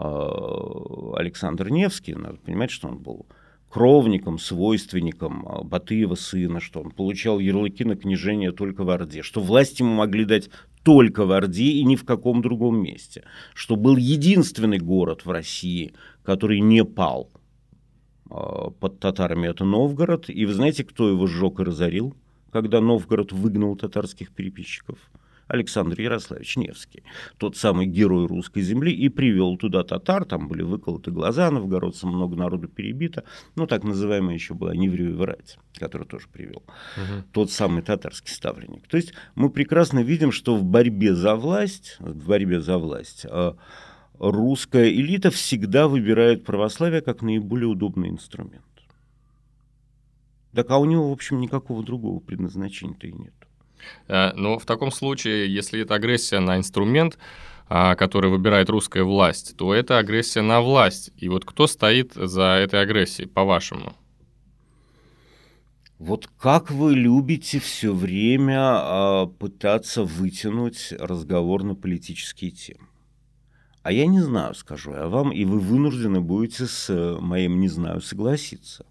Александр 1.15 1.69
Невский. 1.69 2.13
Надо 2.13 2.37
понимать, 2.37 2.71
что 2.71 2.89
он 2.89 2.97
был 2.97 3.25
кровником, 3.69 4.37
свойственником 4.37 5.47
э, 5.47 5.63
Батыева 5.63 6.15
сына, 6.15 6.59
что 6.59 6.81
он 6.81 6.91
получал 6.91 7.39
ярлыки 7.39 7.85
на 7.85 7.95
княжение 7.95 8.51
только 8.51 8.83
в 8.83 8.89
Орде, 8.89 9.21
что 9.21 9.39
власть 9.39 9.79
ему 9.79 9.93
могли 9.93 10.25
дать 10.25 10.49
только 10.83 11.25
в 11.25 11.31
Орде 11.31 11.71
и 11.71 11.83
ни 11.83 11.95
в 11.95 12.05
каком 12.05 12.41
другом 12.41 12.81
месте, 12.81 13.23
что 13.53 13.75
был 13.75 13.97
единственный 13.97 14.79
город 14.79 15.25
в 15.25 15.31
России, 15.31 15.93
который 16.23 16.59
не 16.59 16.83
пал 16.83 17.29
э, 18.29 18.69
под 18.79 18.99
татарами, 18.99 19.47
это 19.47 19.65
Новгород. 19.65 20.29
И 20.29 20.45
вы 20.45 20.53
знаете, 20.53 20.83
кто 20.83 21.09
его 21.09 21.27
сжег 21.27 21.59
и 21.59 21.63
разорил, 21.63 22.15
когда 22.51 22.81
Новгород 22.81 23.31
выгнал 23.31 23.75
татарских 23.75 24.31
переписчиков? 24.31 24.97
Александр 25.51 25.99
Ярославич 25.99 26.55
Невский, 26.55 27.03
тот 27.37 27.57
самый 27.57 27.85
герой 27.85 28.25
русской 28.25 28.61
земли, 28.61 28.93
и 28.93 29.09
привел 29.09 29.57
туда 29.57 29.83
татар, 29.83 30.23
там 30.23 30.47
были 30.47 30.63
выколоты 30.63 31.11
глаза 31.11 31.51
новгородцам, 31.51 32.09
много 32.09 32.37
народу 32.37 32.69
перебито, 32.69 33.25
ну, 33.55 33.67
так 33.67 33.83
называемая 33.83 34.33
еще 34.33 34.53
была 34.53 34.73
Неврюева 34.73 35.25
рать, 35.25 35.57
который 35.75 36.07
тоже 36.07 36.27
привел 36.31 36.63
Мгм. 36.95 37.23
тот 37.33 37.51
самый 37.51 37.81
татарский 37.83 38.33
ставленник. 38.33 38.87
То 38.87 38.95
есть 38.95 39.13
мы 39.35 39.49
прекрасно 39.49 39.99
видим, 39.99 40.31
что 40.31 40.55
в 40.55 40.63
борьбе 40.63 41.13
за 41.13 41.35
власть, 41.35 41.97
в 41.99 42.27
борьбе 42.27 42.61
за 42.61 42.77
власть, 42.77 43.25
э, 43.29 43.53
русская 44.19 44.89
элита 44.89 45.31
всегда 45.31 45.87
выбирает 45.87 46.45
православие 46.45 47.01
как 47.01 47.21
наиболее 47.21 47.67
удобный 47.67 48.09
инструмент. 48.09 48.63
Так 50.53 50.69
а 50.69 50.77
у 50.77 50.85
него, 50.85 51.09
в 51.09 51.13
общем, 51.13 51.39
никакого 51.39 51.83
другого 51.83 52.19
предназначения-то 52.19 53.07
и 53.07 53.13
нет. 53.13 53.33
Э, 54.07 54.31
Но 54.35 54.59
в 54.59 54.65
таком 54.65 54.91
случае, 54.91 55.53
если 55.53 55.81
это 55.81 55.95
агрессия 55.95 56.39
на 56.39 56.57
инструмент, 56.57 57.17
а, 57.73 57.95
который 57.95 58.29
выбирает 58.29 58.69
русская 58.69 59.03
власть, 59.03 59.55
то 59.55 59.73
это 59.73 59.97
агрессия 59.97 60.41
на 60.41 60.59
власть. 60.59 61.11
И 61.15 61.29
вот 61.29 61.45
кто 61.45 61.67
стоит 61.67 62.13
за 62.13 62.57
этой 62.57 62.81
агрессией, 62.81 63.29
по-вашему? 63.29 63.95
Вот 65.97 66.27
как 66.37 66.69
вы 66.69 66.95
любите 66.95 67.59
все 67.59 67.93
время 67.93 68.57
а, 68.59 69.25
пытаться 69.27 70.03
вытянуть 70.03 70.93
разговор 70.99 71.63
на 71.63 71.75
политические 71.75 72.51
темы. 72.51 72.87
А 73.83 73.91
я 73.93 74.05
не 74.05 74.19
знаю, 74.19 74.53
скажу 74.53 74.91
я 74.91 75.07
вам, 75.07 75.31
и 75.31 75.45
вы 75.45 75.59
вынуждены 75.59 76.19
будете 76.19 76.65
с 76.65 76.89
э, 76.89 77.17
моим 77.19 77.59
«не 77.59 77.67
знаю» 77.67 78.01
согласиться. 78.01 78.85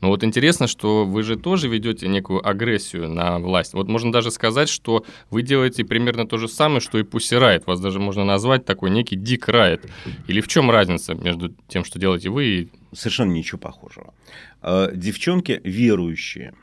Ну 0.00 0.08
вот 0.08 0.24
интересно, 0.24 0.66
что 0.66 1.04
вы 1.04 1.22
же 1.22 1.36
тоже 1.36 1.68
ведете 1.68 2.08
некую 2.08 2.46
агрессию 2.46 3.08
на 3.08 3.38
власть. 3.38 3.74
Вот 3.74 3.88
можно 3.88 4.12
даже 4.12 4.30
сказать, 4.30 4.68
что 4.68 5.04
вы 5.30 5.42
делаете 5.42 5.84
примерно 5.84 6.26
то 6.26 6.38
же 6.38 6.48
самое, 6.48 6.80
что 6.80 6.98
и 6.98 7.02
Пусирает. 7.02 7.66
Вас 7.66 7.80
даже 7.80 8.00
можно 8.00 8.24
назвать 8.24 8.64
такой 8.64 8.90
некий 8.90 9.16
дик 9.16 9.48
райт. 9.48 9.86
Или 10.26 10.40
в 10.40 10.48
чем 10.48 10.70
разница 10.70 11.14
между 11.14 11.54
тем, 11.68 11.84
что 11.84 11.98
делаете 11.98 12.30
вы 12.30 12.46
и... 12.46 12.68
Совершенно 12.92 13.32
ничего 13.32 13.58
похожего. 13.58 14.14
Э, 14.62 14.90
девчонки 14.94 15.60
верующие. 15.64 16.54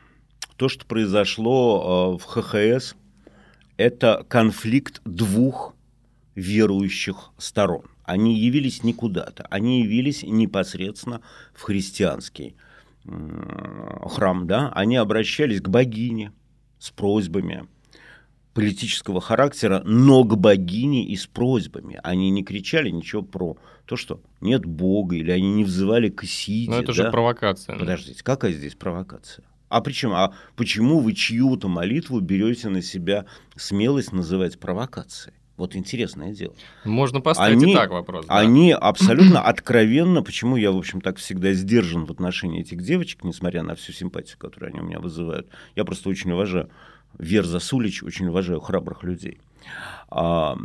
То, 0.58 0.70
что 0.70 0.86
произошло 0.86 2.18
э, 2.20 2.24
в 2.24 2.26
ХХС, 2.26 2.96
это 3.78 4.26
конфликт 4.28 5.02
двух 5.06 5.76
верующих 6.36 7.32
сторон. 7.38 7.84
Они 8.04 8.40
явились 8.40 8.84
не 8.84 8.94
куда-то, 8.94 9.46
они 9.50 9.82
явились 9.82 10.24
непосредственно 10.24 11.22
в 11.54 11.64
христианский 11.64 12.56
храм, 13.08 14.48
да, 14.48 14.72
они 14.74 14.98
обращались 14.98 15.62
к 15.62 15.70
богине 15.70 16.32
с 16.80 16.92
просьбами 16.92 17.68
политического 18.54 19.22
характера, 19.22 19.84
но 19.86 20.24
к 20.24 20.36
богине 20.36 21.06
и 21.06 21.16
с 21.16 21.28
просьбами. 21.28 22.00
Они 22.04 22.32
не 22.32 22.44
кричали 22.44 22.90
ничего 22.90 23.22
про 23.22 23.56
то, 23.86 23.96
что 23.96 24.20
нет 24.42 24.66
Бога, 24.66 25.16
или 25.16 25.30
они 25.30 25.54
не 25.54 25.64
взывали 25.64 26.10
к 26.10 26.24
Исиде. 26.24 26.72
Но 26.72 26.78
это 26.78 26.88
да? 26.88 26.94
же 26.94 27.12
провокация. 27.12 27.78
Подождите, 27.78 28.24
какая 28.24 28.52
здесь 28.54 28.74
провокация? 28.74 29.46
А 29.70 29.82
причем, 29.82 30.12
а 30.14 30.34
почему 30.56 31.00
вы 31.02 31.14
чью-то 31.14 31.68
молитву 31.68 32.20
берете 32.20 32.70
на 32.70 32.82
себя 32.82 33.26
смелость 33.56 34.12
называть 34.12 34.60
провокацией? 34.60 35.37
Вот 35.58 35.76
интересное 35.76 36.34
дело. 36.34 36.54
Можно 36.86 37.20
поставить 37.20 37.64
они, 37.64 37.72
и 37.72 37.76
так 37.76 37.90
вопрос. 37.90 38.28
Да? 38.28 38.38
Они 38.38 38.72
абсолютно 38.72 39.42
откровенно, 39.42 40.22
почему 40.22 40.56
я, 40.56 40.72
в 40.72 40.78
общем, 40.78 41.02
так 41.02 41.18
всегда 41.18 41.52
сдержан 41.54 42.06
в 42.06 42.12
отношении 42.12 42.62
этих 42.62 42.84
девочек, 42.84 43.24
несмотря 43.24 43.64
на 43.64 43.74
всю 43.74 43.92
симпатию, 43.92 44.38
которую 44.38 44.70
они 44.70 44.82
у 44.82 44.84
меня 44.84 45.00
вызывают. 45.00 45.50
Я 45.76 45.84
просто 45.84 46.10
очень 46.10 46.32
уважаю 46.32 46.70
Верза 47.18 47.60
Сулич, 47.60 48.04
очень 48.04 48.28
уважаю 48.28 48.60
храбрых 48.60 49.04
людей. 49.04 49.40
А, 50.10 50.56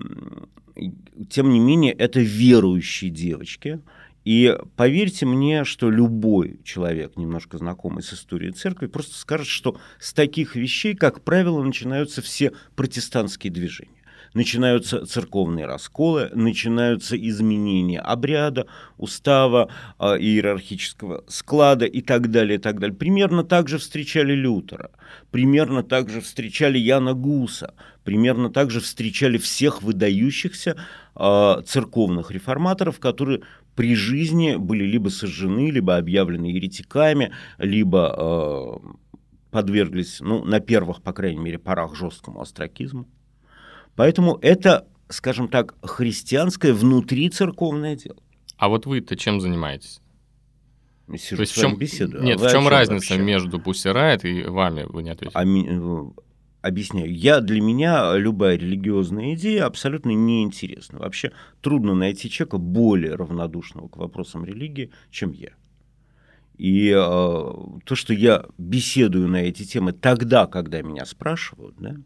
тем 1.30 1.50
не 1.50 1.58
менее, 1.58 1.94
это 1.94 2.20
верующие 2.20 3.10
девочки. 3.10 3.80
И 4.24 4.56
поверьте 4.76 5.24
мне, 5.24 5.64
что 5.64 5.90
любой 5.90 6.60
человек, 6.64 7.16
немножко 7.16 7.56
знакомый 7.56 8.02
с 8.02 8.12
историей 8.12 8.52
церкви, 8.52 8.86
просто 8.86 9.16
скажет, 9.16 9.46
что 9.46 9.78
с 9.98 10.12
таких 10.12 10.54
вещей, 10.54 10.94
как 10.94 11.22
правило, 11.22 11.62
начинаются 11.62 12.20
все 12.20 12.52
протестантские 12.76 13.50
движения 13.50 14.01
начинаются 14.34 15.06
церковные 15.06 15.66
расколы, 15.66 16.30
начинаются 16.34 17.16
изменения 17.16 18.00
обряда, 18.00 18.66
устава, 18.96 19.68
э, 19.98 20.18
иерархического 20.18 21.24
склада 21.28 21.84
и 21.84 22.00
так 22.00 22.30
далее, 22.30 22.56
и 22.56 22.60
так 22.60 22.78
далее. 22.78 22.96
Примерно 22.96 23.44
так 23.44 23.68
же 23.68 23.78
встречали 23.78 24.34
Лютера, 24.34 24.90
примерно 25.30 25.82
так 25.82 26.08
же 26.08 26.20
встречали 26.20 26.78
Яна 26.78 27.14
Гуса, 27.14 27.74
примерно 28.04 28.50
так 28.50 28.70
же 28.70 28.80
встречали 28.80 29.38
всех 29.38 29.82
выдающихся 29.82 30.76
э, 31.14 31.62
церковных 31.66 32.30
реформаторов, 32.30 32.98
которые 32.98 33.42
при 33.74 33.94
жизни 33.94 34.56
были 34.56 34.84
либо 34.84 35.08
сожжены, 35.08 35.70
либо 35.70 35.96
объявлены 35.96 36.46
еретиками, 36.46 37.32
либо 37.58 38.80
э, 38.84 38.92
подверглись, 39.50 40.20
ну, 40.20 40.44
на 40.44 40.60
первых, 40.60 41.02
по 41.02 41.12
крайней 41.12 41.40
мере, 41.40 41.58
порах 41.58 41.94
жесткому 41.94 42.40
остракизму. 42.40 43.06
Поэтому 43.96 44.38
это, 44.40 44.88
скажем 45.08 45.48
так, 45.48 45.74
христианское 45.82 46.72
внутри 46.72 47.28
церковное 47.30 47.96
дело. 47.96 48.16
А 48.56 48.68
вот 48.68 48.86
вы-то 48.86 49.16
чем 49.16 49.40
занимаетесь? 49.40 50.00
Сижу 51.16 51.36
То 51.36 51.42
есть 51.42 51.52
в 51.52 51.60
чем 51.60 51.76
беседу. 51.76 52.22
Нет, 52.22 52.40
а 52.40 52.48
в 52.48 52.50
чем 52.50 52.68
разница 52.68 53.14
вообще? 53.14 53.18
между 53.18 53.58
Пусирает 53.58 54.24
и 54.24 54.44
вами? 54.44 54.84
Вы 54.88 55.02
не 55.02 55.10
ответили. 55.10 55.36
А. 55.36 55.44
Э, 55.44 56.10
объясняю. 56.62 57.12
Я 57.12 57.40
для 57.40 57.60
меня 57.60 58.16
любая 58.16 58.56
религиозная 58.56 59.34
идея 59.34 59.66
абсолютно 59.66 60.10
неинтересна. 60.10 61.00
Вообще 61.00 61.32
трудно 61.60 61.94
найти 61.94 62.30
человека 62.30 62.58
более 62.58 63.14
равнодушного 63.14 63.88
к 63.88 63.96
вопросам 63.96 64.44
религии, 64.44 64.90
чем 65.10 65.32
я. 65.32 65.50
И 66.56 66.90
э, 66.90 66.94
то, 66.94 67.94
что 67.94 68.14
я 68.14 68.46
беседую 68.56 69.28
на 69.28 69.38
эти 69.38 69.64
темы 69.64 69.92
тогда, 69.92 70.46
когда 70.46 70.80
меня 70.82 71.04
спрашивают, 71.04 71.74
да, 71.78 71.96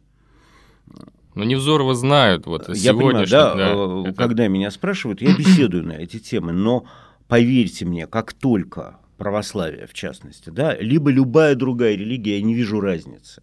но 1.36 1.44
Невзорова 1.44 1.94
знают. 1.94 2.46
Вот, 2.46 2.74
я 2.74 2.94
понимаю, 2.94 3.26
да, 3.28 3.54
да 3.54 3.70
это... 4.08 4.14
когда 4.16 4.48
меня 4.48 4.70
спрашивают, 4.70 5.20
я 5.20 5.36
беседую 5.36 5.86
на 5.86 5.92
эти 5.92 6.18
темы, 6.18 6.52
но 6.52 6.86
поверьте 7.28 7.84
мне, 7.84 8.06
как 8.06 8.32
только 8.32 8.98
православие, 9.18 9.86
в 9.86 9.92
частности, 9.92 10.48
да, 10.48 10.74
либо 10.78 11.10
любая 11.10 11.54
другая 11.54 11.94
религия, 11.94 12.38
я 12.38 12.42
не 12.42 12.54
вижу 12.54 12.80
разницы 12.80 13.42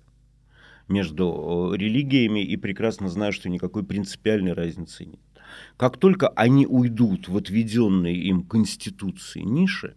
между 0.88 1.73
религиями 1.75 2.39
и 2.43 2.58
прекрасно 2.58 3.10
знаю, 3.10 3.32
что 3.32 3.47
никакой 3.47 3.84
принципиальной 3.84 4.53
разницы 4.53 5.06
нет. 5.06 5.19
Как 5.77 5.97
только 5.97 6.29
они 6.29 6.65
уйдут 6.65 7.27
в 7.27 7.38
отведенные 7.38 8.15
им 8.15 8.41
конституции 8.41 9.41
ниши 9.41 9.93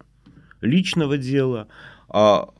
личного 0.61 1.17
дела, 1.17 1.69
а, 2.09 2.51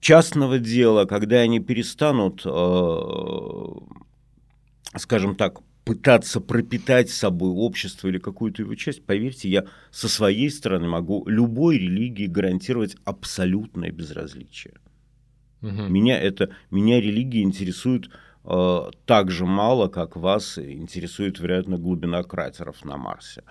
частного 0.00 0.58
дела, 0.58 1.06
когда 1.06 1.36
они 1.36 1.60
перестанут 1.60 2.42
а, 2.44 3.72
скажем 4.96 5.36
так, 5.36 5.60
пытаться 5.84 6.40
пропитать 6.40 7.10
собой 7.10 7.50
общество 7.50 8.08
или 8.08 8.18
какую-то 8.18 8.62
его 8.62 8.74
часть, 8.74 9.04
поверьте, 9.04 9.48
я 9.48 9.64
со 9.90 10.08
своей 10.08 10.50
стороны 10.50 10.88
могу 10.88 11.26
любой 11.26 11.78
религии 11.78 12.26
гарантировать 12.26 12.96
абсолютное 13.04 13.90
безразличие. 13.90 14.74
Угу. 15.62 15.88
Меня 15.88 16.18
это, 16.20 16.50
меня 16.70 17.00
религия 17.00 17.42
интересует 17.42 18.10
так 18.42 19.30
же 19.30 19.44
мало, 19.44 19.88
как 19.88 20.16
вас 20.16 20.58
интересует, 20.58 21.38
вероятно, 21.40 21.76
глубина 21.76 22.22
кратеров 22.22 22.84
на 22.84 22.96
Марсе. 22.96 23.42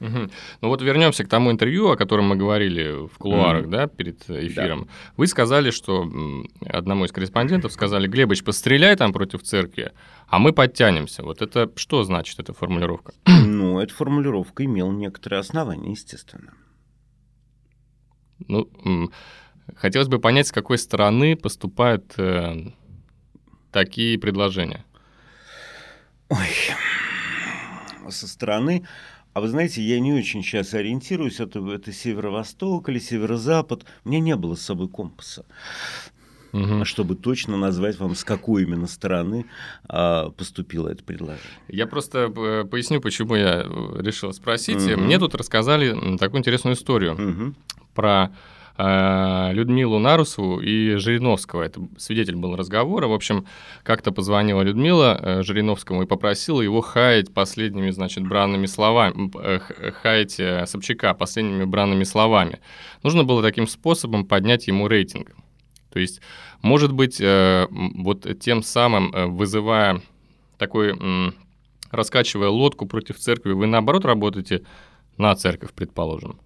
Угу. 0.00 0.30
Ну 0.60 0.68
вот 0.68 0.80
вернемся 0.80 1.24
к 1.24 1.28
тому 1.28 1.50
интервью, 1.50 1.90
о 1.90 1.96
котором 1.96 2.26
мы 2.26 2.36
говорили 2.36 3.06
в 3.06 3.18
кулуарах, 3.18 3.66
mm. 3.66 3.70
да, 3.70 3.86
перед 3.88 4.28
эфиром. 4.30 4.84
Да. 4.84 4.90
Вы 5.16 5.26
сказали, 5.26 5.70
что 5.70 6.08
одному 6.66 7.04
из 7.04 7.12
корреспондентов 7.12 7.72
сказали, 7.72 8.06
Глебыч, 8.06 8.44
постреляй 8.44 8.96
там 8.96 9.12
против 9.12 9.42
церкви, 9.42 9.92
а 10.28 10.38
мы 10.38 10.52
подтянемся. 10.52 11.22
Вот 11.22 11.42
это 11.42 11.70
что 11.76 12.04
значит 12.04 12.38
эта 12.38 12.52
формулировка? 12.52 13.12
Ну, 13.44 13.80
эта 13.80 13.92
формулировка 13.92 14.64
имела 14.64 14.90
некоторые 14.90 15.40
основания, 15.40 15.90
естественно. 15.90 16.54
Ну, 18.48 18.68
хотелось 19.76 20.08
бы 20.08 20.18
понять, 20.18 20.48
с 20.48 20.52
какой 20.52 20.78
стороны 20.78 21.36
поступают 21.36 22.14
э, 22.18 22.72
такие 23.72 24.18
предложения. 24.18 24.84
Ой, 26.28 26.48
со 28.10 28.28
стороны 28.28 28.86
а 29.34 29.40
вы 29.40 29.48
знаете, 29.48 29.80
я 29.82 29.98
не 29.98 30.12
очень 30.12 30.42
сейчас 30.42 30.74
ориентируюсь, 30.74 31.40
это, 31.40 31.58
это 31.72 31.90
северо-восток 31.90 32.88
или 32.90 32.98
северо-запад. 32.98 33.86
У 34.04 34.10
меня 34.10 34.20
не 34.20 34.36
было 34.36 34.56
с 34.56 34.62
собой 34.62 34.88
компаса. 34.88 35.46
Угу. 36.52 36.84
Чтобы 36.84 37.14
точно 37.14 37.56
назвать 37.56 37.98
вам, 37.98 38.14
с 38.14 38.24
какой 38.24 38.64
именно 38.64 38.86
стороны 38.86 39.46
а, 39.88 40.28
поступило 40.28 40.90
это 40.90 41.02
предложение. 41.02 41.48
Я 41.68 41.86
просто 41.86 42.30
э, 42.36 42.64
поясню, 42.64 43.00
почему 43.00 43.36
я 43.36 43.62
э, 43.62 44.02
решил 44.02 44.34
спросить. 44.34 44.86
Угу. 44.86 45.00
Мне 45.00 45.18
тут 45.18 45.34
рассказали 45.34 46.18
такую 46.18 46.40
интересную 46.40 46.76
историю 46.76 47.14
угу. 47.14 47.54
про 47.94 48.36
Людмилу 48.78 49.98
Нарусову 49.98 50.60
и 50.60 50.96
Жириновского. 50.96 51.62
Это 51.62 51.80
свидетель 51.98 52.36
был 52.36 52.56
разговора. 52.56 53.06
В 53.06 53.12
общем, 53.12 53.44
как-то 53.82 54.12
позвонила 54.12 54.62
Людмила 54.62 55.18
э, 55.20 55.42
Жириновскому 55.42 56.02
и 56.02 56.06
попросила 56.06 56.62
его 56.62 56.80
хаять 56.80 57.32
последними, 57.34 57.90
значит, 57.90 58.26
бранными 58.26 58.66
словами, 58.66 59.30
э, 59.42 59.58
хаять 60.02 60.40
Собчака 60.68 61.12
последними 61.14 61.64
бранными 61.64 62.04
словами. 62.04 62.60
Нужно 63.02 63.24
было 63.24 63.42
таким 63.42 63.66
способом 63.66 64.24
поднять 64.24 64.66
ему 64.68 64.88
рейтинг. 64.88 65.32
То 65.92 65.98
есть, 65.98 66.22
может 66.62 66.92
быть, 66.92 67.20
вот 67.20 68.26
тем 68.40 68.62
самым 68.62 69.36
вызывая 69.36 70.00
такой, 70.56 70.98
раскачивая 71.90 72.48
лодку 72.48 72.86
против 72.86 73.18
церкви, 73.18 73.52
вы 73.52 73.66
наоборот 73.66 74.06
работаете 74.06 74.62
на 75.18 75.34
церковь, 75.34 75.72
предположим. 75.74 76.40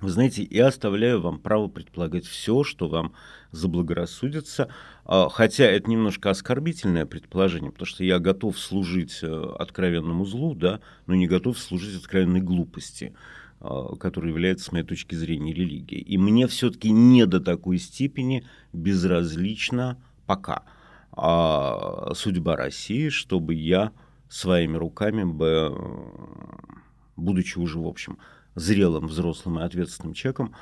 Вы 0.00 0.08
знаете, 0.08 0.46
я 0.50 0.68
оставляю 0.68 1.20
вам 1.20 1.38
право 1.38 1.68
предполагать 1.68 2.24
все, 2.24 2.64
что 2.64 2.88
вам 2.88 3.12
заблагорассудится, 3.52 4.68
а, 5.04 5.28
хотя 5.28 5.64
это 5.64 5.90
немножко 5.90 6.30
оскорбительное 6.30 7.04
предположение, 7.04 7.70
потому 7.70 7.86
что 7.86 8.02
я 8.02 8.18
готов 8.18 8.58
служить 8.58 9.18
э, 9.22 9.54
откровенному 9.58 10.24
злу, 10.24 10.54
да, 10.54 10.80
но 11.06 11.14
не 11.14 11.26
готов 11.26 11.58
служить 11.58 11.96
откровенной 11.96 12.40
глупости 12.40 13.14
а, 13.60 13.94
которая 13.96 14.30
является, 14.30 14.66
с 14.66 14.72
моей 14.72 14.86
точки 14.86 15.14
зрения, 15.14 15.52
религией. 15.52 16.00
И 16.00 16.16
мне 16.16 16.46
все-таки 16.46 16.90
не 16.90 17.26
до 17.26 17.40
такой 17.40 17.78
степени 17.78 18.46
безразлична 18.72 19.98
пока 20.24 20.64
а 21.12 22.14
судьба 22.14 22.56
России, 22.56 23.08
чтобы 23.08 23.54
я 23.54 23.92
своими 24.28 24.76
руками 24.76 25.24
бы, 25.24 25.76
будучи 27.16 27.58
уже, 27.58 27.78
в 27.80 27.86
общем, 27.86 28.18
зрелым, 28.54 29.06
взрослым 29.06 29.60
и 29.60 29.62
ответственным 29.62 30.14
человеком 30.14 30.54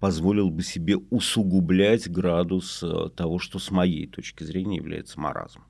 позволил 0.00 0.50
бы 0.50 0.62
себе 0.62 0.96
усугублять 1.10 2.10
градус 2.10 2.82
э, 2.82 3.08
того, 3.16 3.38
что 3.38 3.58
с 3.58 3.70
моей 3.70 4.06
точки 4.06 4.44
зрения 4.44 4.76
является 4.76 5.18
маразмом. 5.18 5.64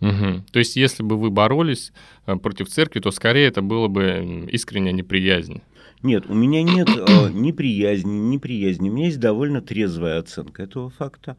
Угу. 0.00 0.44
То 0.50 0.58
есть, 0.58 0.76
если 0.76 1.02
бы 1.02 1.16
вы 1.16 1.30
боролись 1.30 1.92
э, 2.26 2.36
против 2.36 2.68
церкви, 2.68 3.00
то 3.00 3.10
скорее 3.10 3.46
это 3.46 3.62
было 3.62 3.88
бы 3.88 4.48
искренняя 4.50 4.92
неприязнь. 4.92 5.62
Нет, 6.02 6.24
у 6.28 6.34
меня 6.34 6.62
нет 6.62 6.88
э, 6.88 7.30
неприязни, 7.32 8.18
неприязни. 8.18 8.90
У 8.90 8.92
меня 8.92 9.06
есть 9.06 9.20
довольно 9.20 9.60
трезвая 9.60 10.18
оценка 10.18 10.62
этого 10.62 10.90
факта. 10.90 11.36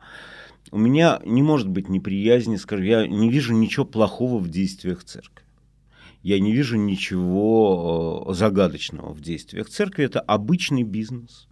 У 0.72 0.78
меня 0.78 1.20
не 1.26 1.42
может 1.42 1.68
быть 1.68 1.90
неприязни, 1.90 2.56
скажем, 2.56 2.86
я 2.86 3.08
не 3.08 3.30
вижу 3.30 3.54
ничего 3.54 3.86
плохого 3.86 4.40
в 4.40 4.48
действиях 4.50 5.04
церкви. 5.04 5.44
Я 6.24 6.40
не 6.40 6.52
вижу 6.52 6.78
ничего 6.78 8.28
э, 8.30 8.34
загадочного 8.34 9.14
в 9.14 9.22
действиях 9.22 9.70
церкви. 9.70 10.06
Это 10.06 10.20
обычный 10.20 10.84
бизнес. 10.84 11.48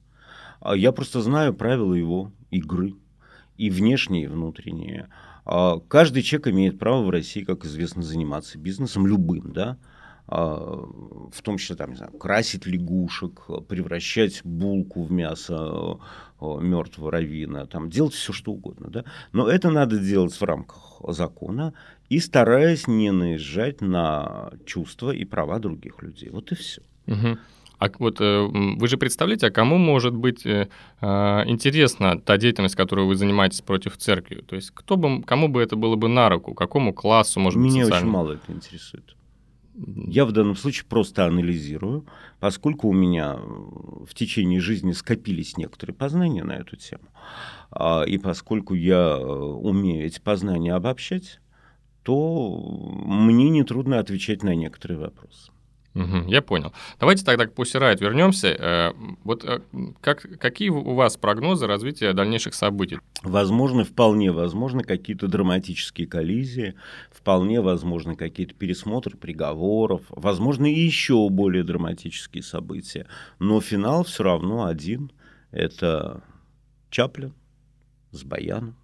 А 0.60 0.76
я 0.76 0.92
просто 0.92 1.22
знаю 1.22 1.54
правила 1.54 1.94
его 1.94 2.32
игры, 2.52 2.96
и 3.58 3.70
внешние, 3.70 4.26
и 4.26 4.28
внутренние. 4.28 5.10
А 5.46 5.80
каждый 5.80 6.22
человек 6.22 6.50
имеет 6.50 6.80
право 6.80 7.04
в 7.04 7.10
России, 7.10 7.44
как 7.44 7.66
известно, 7.66 8.04
заниматься 8.04 8.58
бизнесом 8.58 9.08
любым, 9.08 9.52
да, 9.52 9.78
а, 10.28 10.86
в 11.32 11.42
том 11.42 11.58
числе, 11.58 11.76
там, 11.76 11.92
не 11.92 11.96
знаю, 11.96 12.12
красить 12.14 12.68
лягушек, 12.68 13.48
превращать 13.68 14.42
булку 14.44 15.04
в 15.04 15.12
мясо 15.12 15.98
мертвого 16.40 17.12
равина, 17.12 17.66
там, 17.66 17.90
делать 17.90 18.14
все, 18.14 18.32
что 18.32 18.52
угодно, 18.52 18.90
да. 18.90 19.06
Но 19.32 19.50
это 19.50 19.72
надо 19.72 19.98
делать 19.98 20.34
в 20.34 20.44
рамках 20.44 20.89
закона 21.08 21.74
и 22.10 22.20
стараясь 22.20 22.88
не 22.88 23.12
наезжать 23.12 23.82
на 23.82 24.52
чувства 24.66 25.12
и 25.12 25.26
права 25.26 25.60
других 25.60 26.02
людей. 26.02 26.30
Вот 26.30 26.52
и 26.52 26.56
все. 26.56 26.82
Угу. 27.08 27.38
А 27.80 27.90
вот 27.98 28.20
э, 28.20 28.48
вы 28.78 28.88
же 28.88 28.98
представляете, 28.98 29.48
а 29.48 29.52
кому 29.52 29.78
может 29.78 30.14
быть 30.14 30.46
э, 30.46 30.68
а, 31.00 31.44
интересна 31.48 32.20
та 32.20 32.38
деятельность, 32.38 32.76
которую 32.76 33.08
вы 33.08 33.16
занимаетесь 33.16 33.62
против 33.62 33.96
церкви? 33.96 34.44
То 34.46 34.58
есть 34.58 34.72
кто 34.72 34.98
бы, 34.98 35.24
кому 35.24 35.48
бы 35.48 35.62
это 35.62 35.78
было 35.78 35.96
бы 35.96 36.10
на 36.10 36.28
руку, 36.28 36.54
какому 36.54 36.94
классу, 36.94 37.40
может 37.40 37.58
Меня 37.58 37.86
быть, 37.86 37.94
социальному? 37.94 38.20
очень 38.20 38.28
мало 38.28 38.34
это 38.34 38.52
интересует. 38.52 39.16
Я 39.88 40.26
в 40.26 40.32
данном 40.34 40.56
случае 40.56 40.86
просто 40.90 41.26
анализирую, 41.26 42.06
поскольку 42.40 42.90
у 42.90 42.94
меня 42.94 43.38
в 43.38 44.14
течение 44.14 44.60
жизни 44.60 44.92
скопились 44.92 45.58
некоторые 45.58 45.96
познания 45.96 46.44
на 46.44 46.54
эту 46.54 46.76
тему, 46.76 47.06
а, 47.72 48.04
и 48.04 48.18
поскольку 48.18 48.74
я 48.74 49.18
э, 49.18 49.24
умею 49.24 50.06
эти 50.06 50.20
познания 50.20 50.74
обобщать, 50.74 51.40
то 52.04 52.60
мне 53.06 53.50
нетрудно 53.50 54.00
отвечать 54.00 54.44
на 54.44 54.54
некоторые 54.54 55.00
вопросы. 55.00 55.52
Угу, 56.00 56.30
я 56.30 56.42
понял. 56.42 56.72
Давайте 56.98 57.26
тогда 57.26 57.46
к 57.46 57.54
Pussy 57.54 57.78
Riot 57.78 58.00
вернемся. 58.00 58.48
Э, 58.48 58.94
вот 59.26 59.44
э, 59.44 59.60
как, 60.00 60.22
какие 60.40 60.70
у 60.70 60.94
вас 60.94 61.18
прогнозы 61.18 61.68
развития 61.68 62.14
дальнейших 62.14 62.54
событий? 62.54 63.00
Возможно, 63.22 63.84
вполне 63.84 64.32
возможно 64.32 64.82
какие-то 64.82 65.28
драматические 65.28 66.08
коллизии, 66.08 66.76
вполне 67.12 67.60
возможно 67.60 68.16
какие-то 68.16 68.54
пересмотры 68.54 69.18
приговоров, 69.18 70.04
возможно 70.10 70.72
и 70.72 70.80
еще 70.80 71.28
более 71.30 71.66
драматические 71.66 72.44
события. 72.44 73.06
Но 73.40 73.60
финал 73.60 74.06
все 74.06 74.24
равно 74.24 74.66
один. 74.66 75.12
Это 75.52 76.24
Чаплин 76.90 77.34
с 78.12 78.24
баяном. 78.24 78.78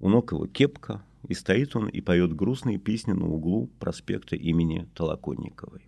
У 0.00 0.08
ног 0.08 0.32
его 0.32 0.46
кепка, 0.48 1.04
и 1.28 1.34
стоит 1.34 1.76
он 1.76 1.88
и 1.88 2.00
поет 2.00 2.34
грустные 2.34 2.78
песни 2.78 3.12
на 3.12 3.26
углу 3.26 3.70
проспекта 3.78 4.36
имени 4.36 4.86
Толоконниковой. 4.94 5.82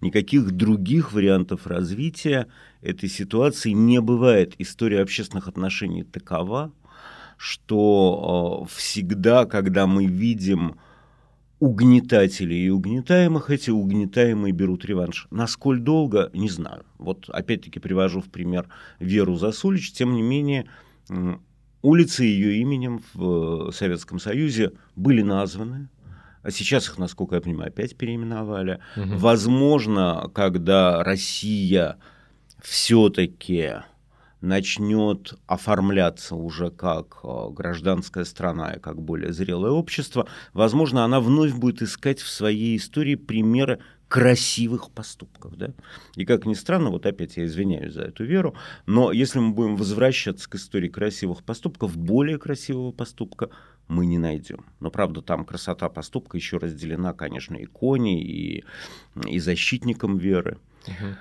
Никаких 0.00 0.50
других 0.50 1.12
вариантов 1.12 1.66
развития 1.66 2.48
этой 2.80 3.08
ситуации 3.08 3.70
не 3.70 4.00
бывает. 4.00 4.54
История 4.58 5.00
общественных 5.00 5.46
отношений 5.46 6.02
такова, 6.02 6.72
что 7.36 8.66
э, 8.66 8.74
всегда, 8.74 9.46
когда 9.46 9.86
мы 9.86 10.06
видим 10.06 10.76
угнетателей 11.60 12.66
и 12.66 12.70
угнетаемых, 12.70 13.50
эти 13.50 13.70
угнетаемые 13.70 14.52
берут 14.52 14.84
реванш. 14.84 15.28
Насколько 15.30 15.84
долго, 15.84 16.30
не 16.34 16.48
знаю. 16.48 16.84
Вот 16.98 17.28
опять-таки 17.28 17.78
привожу 17.78 18.20
в 18.20 18.28
пример 18.28 18.68
Веру 18.98 19.36
Засулич. 19.36 19.92
Тем 19.92 20.14
не 20.14 20.22
менее, 20.22 20.68
Улицы 21.82 22.24
ее 22.24 22.58
именем 22.58 23.02
в 23.12 23.68
э, 23.68 23.72
Советском 23.72 24.20
Союзе 24.20 24.72
были 24.94 25.22
названы, 25.22 25.88
а 26.42 26.50
сейчас 26.50 26.88
их, 26.88 26.98
насколько 26.98 27.34
я 27.34 27.40
понимаю, 27.40 27.68
опять 27.68 27.96
переименовали. 27.96 28.78
Угу. 28.96 29.16
Возможно, 29.16 30.30
когда 30.32 31.02
Россия 31.02 31.98
все-таки 32.60 33.82
начнет 34.40 35.34
оформляться 35.46 36.34
уже 36.34 36.70
как 36.70 37.18
э, 37.22 37.48
гражданская 37.50 38.24
страна 38.24 38.74
и 38.74 38.80
как 38.80 39.00
более 39.00 39.32
зрелое 39.32 39.70
общество, 39.70 40.28
возможно, 40.52 41.04
она 41.04 41.20
вновь 41.20 41.54
будет 41.54 41.82
искать 41.82 42.20
в 42.20 42.28
своей 42.28 42.76
истории 42.76 43.14
примеры 43.14 43.78
красивых 44.12 44.90
поступков. 44.90 45.56
Да? 45.56 45.72
И 46.16 46.26
как 46.26 46.44
ни 46.44 46.52
странно, 46.52 46.90
вот 46.90 47.06
опять 47.06 47.38
я 47.38 47.46
извиняюсь 47.46 47.94
за 47.94 48.02
эту 48.02 48.26
веру, 48.26 48.54
но 48.84 49.10
если 49.10 49.38
мы 49.38 49.52
будем 49.52 49.74
возвращаться 49.74 50.50
к 50.50 50.54
истории 50.56 50.90
красивых 50.90 51.42
поступков, 51.42 51.96
более 51.96 52.36
красивого 52.36 52.92
поступка 52.92 53.48
мы 53.88 54.04
не 54.04 54.18
найдем. 54.18 54.66
Но, 54.80 54.90
правда, 54.90 55.22
там 55.22 55.46
красота 55.46 55.88
поступка 55.88 56.36
еще 56.36 56.58
разделена, 56.58 57.14
конечно, 57.14 57.56
и 57.56 57.64
кони, 57.64 58.22
и, 58.22 58.64
и 59.26 59.38
защитником 59.38 60.18
веры. 60.18 60.58
Угу. 60.86 61.16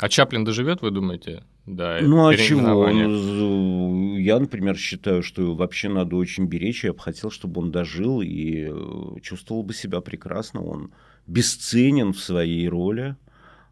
А 0.00 0.08
Чаплин 0.08 0.44
доживет, 0.44 0.80
вы 0.80 0.90
думаете? 0.90 1.44
Да, 1.66 1.98
ну 2.00 2.26
а 2.26 2.34
чего? 2.34 2.80
Он, 2.80 4.16
я, 4.16 4.38
например, 4.38 4.76
считаю, 4.76 5.22
что 5.22 5.54
вообще 5.54 5.88
надо 5.88 6.16
очень 6.16 6.46
беречь. 6.46 6.84
Я 6.84 6.94
бы 6.94 6.98
хотел, 6.98 7.30
чтобы 7.30 7.60
он 7.60 7.70
дожил 7.70 8.22
и 8.22 8.68
э, 8.70 9.20
чувствовал 9.20 9.62
бы 9.62 9.74
себя 9.74 10.00
прекрасно. 10.00 10.64
Он 10.64 10.90
бесценен 11.26 12.12
в 12.12 12.18
своей 12.18 12.66
роли 12.68 13.14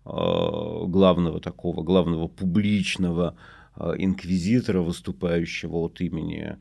э, 0.04 0.10
главного 0.10 1.40
такого, 1.40 1.82
главного 1.82 2.28
публичного 2.28 3.34
э, 3.76 3.94
инквизитора, 3.96 4.82
выступающего 4.82 5.76
от 5.76 6.00
имени 6.02 6.58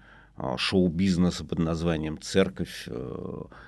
шоу-бизнеса 0.57 1.43
под 1.43 1.59
названием 1.59 2.19
«Церковь» 2.21 2.87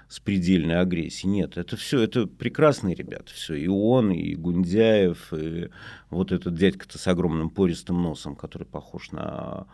с 0.08 0.20
предельной 0.20 0.80
агрессией. 0.80 1.32
Нет, 1.32 1.58
это 1.58 1.76
все, 1.78 2.02
это 2.02 2.28
прекрасные 2.28 2.96
ребята, 2.96 3.34
все, 3.34 3.56
и 3.56 3.68
он, 3.68 4.12
и 4.12 4.36
Гундяев, 4.36 5.34
и 5.34 5.70
вот 6.10 6.32
этот 6.32 6.56
дядька-то 6.56 6.98
с 6.98 7.08
огромным 7.08 7.50
пористым 7.50 8.02
носом, 8.02 8.36
который 8.36 8.66
похож 8.66 9.12
на 9.12 9.68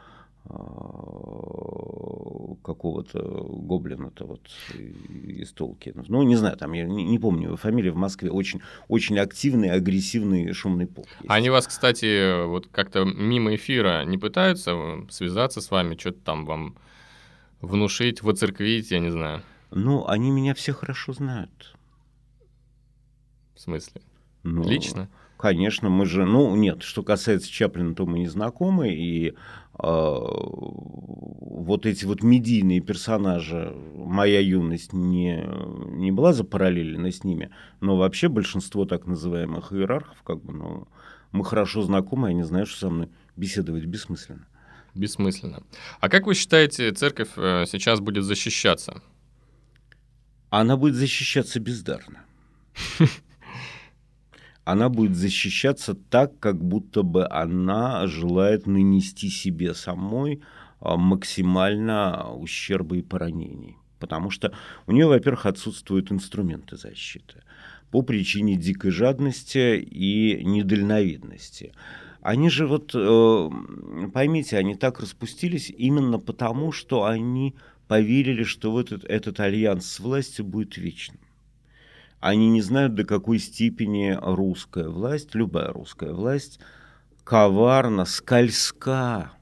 какого-то 2.63 3.19
гоблина-то 3.19 4.25
вот 4.25 4.49
из 4.73 5.51
Толкина. 5.53 6.03
Ну, 6.07 6.23
не 6.23 6.35
знаю, 6.35 6.57
там, 6.57 6.73
я 6.73 6.85
не, 6.85 7.03
не 7.03 7.19
помню 7.19 7.47
его 7.47 7.57
фамилия 7.57 7.91
в 7.91 7.95
Москве. 7.95 8.31
Очень, 8.31 8.61
очень 8.87 9.17
активный, 9.19 9.69
агрессивный, 9.69 10.51
шумный 10.53 10.87
полк. 10.87 11.07
Есть. 11.07 11.29
Они 11.29 11.49
вас, 11.49 11.67
кстати, 11.67 12.45
вот 12.45 12.67
как-то 12.67 13.05
мимо 13.05 13.55
эфира 13.55 14.03
не 14.05 14.17
пытаются 14.17 14.75
связаться 15.09 15.61
с 15.61 15.71
вами, 15.71 15.95
что-то 15.95 16.19
там 16.21 16.45
вам 16.45 16.75
внушить, 17.61 18.21
воцерквить, 18.21 18.91
я 18.91 18.99
не 18.99 19.11
знаю? 19.11 19.41
Ну, 19.71 20.07
они 20.07 20.31
меня 20.31 20.53
все 20.53 20.73
хорошо 20.73 21.13
знают. 21.13 21.75
В 23.55 23.61
смысле? 23.61 24.01
Ну, 24.43 24.63
Лично? 24.63 25.09
Конечно, 25.37 25.89
мы 25.89 26.05
же, 26.05 26.25
ну 26.25 26.55
нет, 26.55 26.81
что 26.81 27.03
касается 27.03 27.51
Чаплина, 27.51 27.93
то 27.93 28.05
мы 28.05 28.19
не 28.19 28.27
знакомы, 28.27 28.93
и 28.93 29.29
э, 29.29 29.33
вот 31.65 31.85
эти 31.85 32.05
вот 32.05 32.23
медийные 32.23 32.79
персонажи, 32.79 33.75
моя 33.95 34.39
юность 34.39 34.93
не, 34.93 35.43
не 35.95 36.11
была 36.11 36.33
запараллелена 36.33 37.11
с 37.11 37.23
ними, 37.23 37.49
но 37.81 37.97
вообще 37.97 38.27
большинство 38.29 38.85
так 38.85 39.05
называемых 39.05 39.73
иерархов, 39.73 40.21
как 40.23 40.43
бы, 40.43 40.53
ну, 40.53 40.87
мы 41.31 41.43
хорошо 41.43 41.81
знакомы, 41.81 42.29
они 42.29 42.43
знают, 42.43 42.69
что 42.69 42.79
со 42.79 42.89
мной 42.89 43.09
беседовать 43.35 43.85
бессмысленно. 43.85 44.47
Бессмысленно. 44.93 45.63
А 45.99 46.07
как 46.07 46.25
вы 46.25 46.35
считаете, 46.35 46.91
церковь 46.91 47.31
э, 47.35 47.65
сейчас 47.67 47.99
будет 47.99 48.23
защищаться? 48.23 49.01
Она 50.49 50.77
будет 50.77 50.95
защищаться 50.95 51.59
бездарно. 51.59 52.23
она 54.65 54.89
будет 54.89 55.15
защищаться 55.15 55.93
так, 55.93 56.39
как 56.39 56.61
будто 56.61 57.03
бы 57.03 57.27
она 57.29 58.07
желает 58.07 58.65
нанести 58.65 59.29
себе 59.29 59.75
самой 59.75 60.41
а, 60.79 60.97
максимально 60.97 62.31
ущерба 62.33 62.97
и 62.97 63.03
поранений. 63.03 63.77
Потому 63.99 64.31
что 64.31 64.53
у 64.87 64.91
нее, 64.91 65.05
во-первых, 65.07 65.45
отсутствуют 65.45 66.11
инструменты 66.11 66.77
защиты 66.77 67.43
по 67.91 68.01
причине 68.01 68.55
дикой 68.55 68.91
жадности 68.91 69.77
и 69.79 70.43
недальновидности. 70.43 71.73
Они 72.21 72.49
же 72.49 72.65
вот, 72.65 72.91
э, 72.95 73.49
поймите, 74.13 74.57
они 74.57 74.75
так 74.75 74.99
распустились 74.99 75.69
именно 75.69 76.17
потому, 76.17 76.71
что 76.71 77.05
они 77.05 77.55
поверили, 77.87 78.43
что 78.43 78.71
вот 78.71 78.91
этот, 78.91 79.05
этот 79.05 79.39
альянс 79.39 79.85
с 79.85 79.99
властью 79.99 80.45
будет 80.45 80.75
вечным. 80.75 81.19
Они 82.25 82.49
не 82.49 82.63
знают, 82.63 82.95
до 82.95 83.03
какой 83.03 83.37
степени 83.37 84.17
русская 84.19 84.89
власть, 84.89 85.35
любая 85.35 85.71
русская 85.71 86.11
власть, 86.11 86.59
коварна, 87.23 88.05
скользка, 88.05 89.33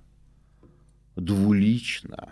двулична. 1.16 2.28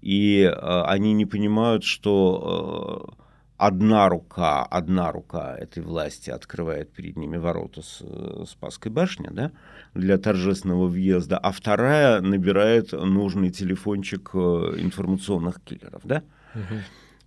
И 0.00 0.40
э, 0.40 0.82
они 0.86 1.12
не 1.12 1.26
понимают, 1.26 1.84
что 1.84 3.14
э, 3.18 3.24
одна 3.58 4.08
рука, 4.08 4.62
одна 4.64 5.12
рука 5.12 5.54
этой 5.58 5.82
власти 5.82 6.30
открывает 6.30 6.90
перед 6.90 7.18
ними 7.18 7.36
ворота 7.36 7.82
с 7.82 7.98
э, 8.00 8.44
Спасской 8.48 8.90
башни, 8.90 9.28
да, 9.30 9.52
для 9.92 10.16
торжественного 10.16 10.86
въезда, 10.86 11.36
а 11.36 11.52
вторая 11.52 12.22
набирает 12.22 12.92
нужный 12.92 13.50
телефончик 13.50 14.30
э, 14.32 14.38
информационных 14.78 15.60
киллеров, 15.62 16.00
да. 16.04 16.22
Угу. 16.54 16.80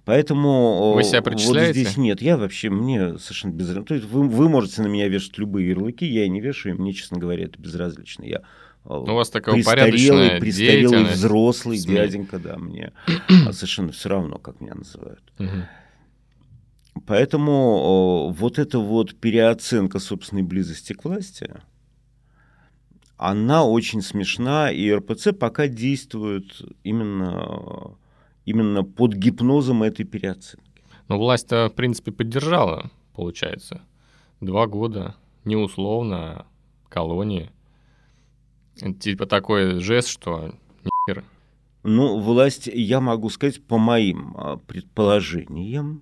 Поэтому 0.06 0.94
вы 0.94 1.04
себя 1.04 1.24
причисляете? 1.24 1.80
вот 1.80 1.88
здесь 1.88 1.98
нет. 1.98 2.22
Я 2.22 2.38
вообще, 2.38 2.70
мне 2.70 3.18
совершенно 3.18 3.54
безразлично. 3.54 3.86
То 3.86 3.96
есть 3.96 4.08
вы, 4.08 4.28
вы 4.28 4.50
можете 4.50 4.84
на 4.84 4.88
меня 4.88 5.08
вешать 5.08 5.38
любые 5.40 5.70
ярлыки, 5.70 6.06
я 6.06 6.28
не 6.28 6.40
вешаю, 6.40 6.80
мне, 6.80 6.94
честно 6.94 7.18
говоря, 7.18 7.46
это 7.46 7.60
безразлично. 7.60 8.24
Я 8.24 8.44
ну, 8.86 9.02
у 9.02 9.16
вас 9.16 9.32
такая 9.32 9.56
престарелый, 9.56 10.40
престарелый 10.40 11.06
взрослый 11.06 11.80
СМИ. 11.80 11.96
дяденька, 11.96 12.38
да, 12.38 12.58
мне 12.58 12.94
совершенно 13.52 13.92
все 13.92 14.10
равно, 14.10 14.38
как 14.38 14.62
меня 14.62 14.76
называют. 14.76 15.24
Угу. 15.40 17.02
Поэтому 17.08 18.32
вот 18.32 18.60
эта 18.60 18.78
вот 18.78 19.16
переоценка 19.16 19.98
собственной 19.98 20.44
близости 20.44 20.94
к 20.94 21.04
власти, 21.04 21.50
она 23.18 23.66
очень 23.66 24.02
смешна, 24.02 24.72
и 24.72 24.92
РПЦ 24.92 25.30
пока 25.38 25.68
действует 25.68 26.62
именно 26.84 27.98
именно 28.46 28.84
под 28.84 29.14
гипнозом 29.14 29.84
этой 29.84 30.06
переоценки. 30.06 30.84
Но 31.08 31.18
власть-то, 31.18 31.70
в 31.70 31.76
принципе, 31.76 32.12
поддержала, 32.12 32.92
получается. 33.14 33.82
Два 34.42 34.68
года, 34.68 35.16
не 35.44 35.56
условно, 35.56 36.18
а 36.18 36.46
колонии. 36.90 37.52
Типа 39.00 39.26
такой 39.26 39.80
жест, 39.80 40.08
что. 40.08 40.54
Ну, 41.84 42.20
власть, 42.20 42.68
я 42.68 43.00
могу 43.00 43.30
сказать, 43.30 43.64
по 43.64 43.78
моим 43.78 44.34
а, 44.38 44.58
предположениям, 44.58 46.02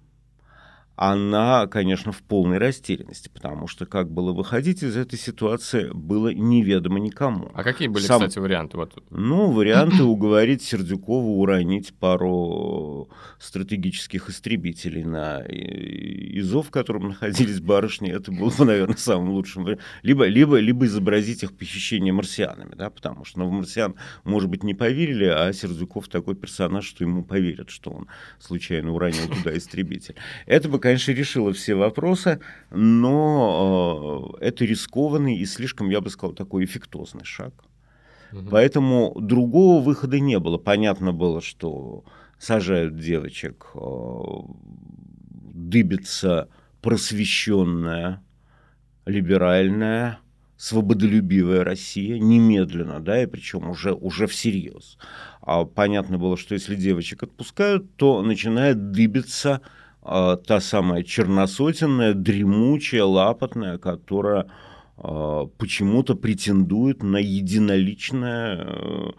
она, 0.96 1.66
конечно, 1.68 2.12
в 2.12 2.22
полной 2.22 2.60
растерянности, 2.60 3.28
потому 3.28 3.68
что 3.68 3.86
как 3.88 4.12
было 4.12 4.32
выходить 4.32 4.84
из 4.84 4.96
этой 4.96 5.18
ситуации, 5.18 5.90
было 5.92 6.30
неведомо 6.30 7.00
никому. 7.00 7.52
А 7.56 7.64
какие 7.64 7.88
были, 7.88 8.04
Сам... 8.06 8.20
кстати, 8.22 8.38
варианты? 8.38 8.78
Вот. 8.78 9.04
Ну, 9.10 9.52
варианты 9.52 10.04
уговорить 10.04 10.62
Сердюкова 10.62 11.26
уронить 11.26 11.94
пару 11.96 13.10
стратегических 13.40 14.30
истребителей 14.30 15.04
на 15.04 15.42
ИЗОВ, 15.48 16.68
в 16.68 16.72
котором 16.72 17.10
находились 17.10 17.60
барышни, 17.60 18.12
это 18.12 18.32
было 18.32 18.52
бы, 18.52 18.66
наверное, 18.66 18.98
самым 18.98 19.32
лучшим 19.32 19.64
вариантом. 19.64 19.86
Либо, 20.04 20.28
либо, 20.28 20.58
либо 20.58 20.86
изобразить 20.86 21.42
их 21.42 21.58
похищение 21.58 22.14
марсианами, 22.14 22.76
да, 22.76 22.92
потому 22.92 23.26
что 23.26 23.40
ну, 23.40 23.48
в 23.48 23.52
марсиан, 23.52 23.96
может 24.24 24.50
быть, 24.50 24.64
не 24.64 24.76
поверили, 24.76 25.26
а 25.26 25.52
Сердюков 25.54 26.08
такой 26.08 26.36
персонаж, 26.36 26.86
что 26.86 27.04
ему 27.04 27.24
поверят, 27.24 27.72
что 27.72 27.90
он 27.90 28.08
случайно 28.40 28.94
уронил 28.94 29.28
туда 29.28 29.58
истребитель. 29.58 30.16
Это 30.46 30.70
бы, 30.70 30.83
конечно, 30.84 31.14
решила 31.14 31.54
все 31.54 31.76
вопросы, 31.76 32.42
но 32.70 34.36
э, 34.42 34.48
это 34.48 34.66
рискованный 34.66 35.38
и 35.38 35.46
слишком, 35.46 35.90
я 35.90 36.02
бы 36.02 36.10
сказал, 36.10 36.36
такой 36.36 36.66
эффектозный 36.66 37.24
шаг. 37.24 37.54
Угу. 38.34 38.50
Поэтому 38.52 39.16
другого 39.18 39.82
выхода 39.82 40.20
не 40.20 40.38
было. 40.40 40.58
Понятно 40.58 41.14
было, 41.14 41.40
что 41.42 42.04
сажают 42.38 42.98
девочек, 42.98 43.68
э, 43.76 43.80
дыбится 45.54 46.50
просвещенная, 46.82 48.22
либеральная, 49.06 50.20
свободолюбивая 50.58 51.64
Россия 51.64 52.20
немедленно, 52.20 53.00
да, 53.00 53.24
и 53.24 53.26
причем 53.26 53.70
уже, 53.70 53.94
уже 53.94 54.28
всерьез. 54.28 54.98
А 55.40 55.64
понятно 55.64 56.18
было, 56.18 56.36
что 56.36 56.56
если 56.56 56.76
девочек 56.76 57.24
отпускают, 57.24 57.96
то 57.96 58.22
начинает 58.22 58.92
дыбиться 58.92 59.62
та 60.04 60.60
самая 60.60 61.04
черносотенная, 61.04 62.14
дремучая, 62.14 63.06
лапотная, 63.06 63.78
которая 63.78 64.50
а, 64.98 65.46
почему-то 65.58 66.16
претендует 66.16 67.04
на 67.04 67.18
единоличное 67.18 68.66
э, 68.68 69.12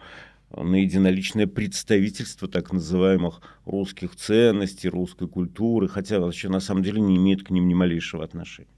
на 0.57 0.77
единоличное 0.77 1.47
представительство 1.47 2.47
так 2.47 2.73
называемых 2.73 3.41
русских 3.65 4.15
ценностей, 4.15 4.89
русской 4.89 5.27
культуры, 5.27 5.89
хотя 5.89 6.21
вообще 6.21 6.49
на 6.49 6.61
самом 6.61 6.83
деле 6.83 7.01
не 7.01 7.17
имеет 7.17 7.43
к 7.43 7.51
ним 7.51 7.67
ни 7.67 7.75
малейшего 7.75 8.23
отношения. 8.23 8.69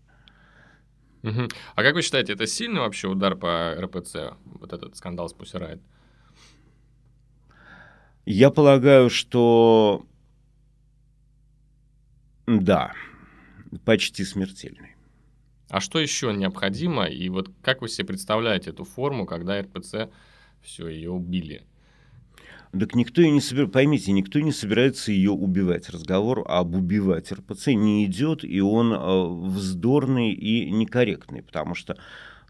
Угу. 1.22 1.48
А 1.74 1.82
как 1.82 1.94
вы 1.94 2.02
считаете, 2.02 2.32
это 2.32 2.46
сильный 2.46 2.80
вообще 2.80 3.08
удар 3.08 3.36
по 3.36 3.74
РПЦ, 3.78 4.34
вот 4.44 4.72
этот 4.72 4.96
скандал 4.96 5.28
с 5.28 5.34
Пусирайт? 5.34 5.82
Я 8.24 8.50
полагаю, 8.50 9.10
что 9.10 10.06
да, 12.46 12.92
почти 13.84 14.24
смертельный. 14.24 14.94
А 15.68 15.80
что 15.80 15.98
еще 15.98 16.32
необходимо? 16.32 17.04
И 17.06 17.28
вот 17.28 17.50
как 17.62 17.82
вы 17.82 17.88
себе 17.88 18.06
представляете 18.06 18.70
эту 18.70 18.84
форму, 18.84 19.26
когда 19.26 19.60
РПЦ 19.60 20.10
все 20.62 20.88
ее 20.88 21.10
убили? 21.10 21.64
Так 22.78 22.94
никто 22.94 23.22
и 23.22 23.30
не 23.30 23.40
собирается, 23.40 23.72
поймите, 23.72 24.12
никто 24.12 24.40
не 24.40 24.52
собирается 24.52 25.10
ее 25.10 25.30
убивать. 25.30 25.88
Разговор 25.88 26.44
об 26.46 26.74
убивать 26.74 27.32
РПЦ 27.32 27.68
не 27.68 28.04
идет, 28.04 28.44
и 28.44 28.60
он 28.60 28.92
э, 28.92 29.48
вздорный 29.48 30.32
и 30.32 30.70
некорректный, 30.70 31.42
потому 31.42 31.74
что 31.74 31.96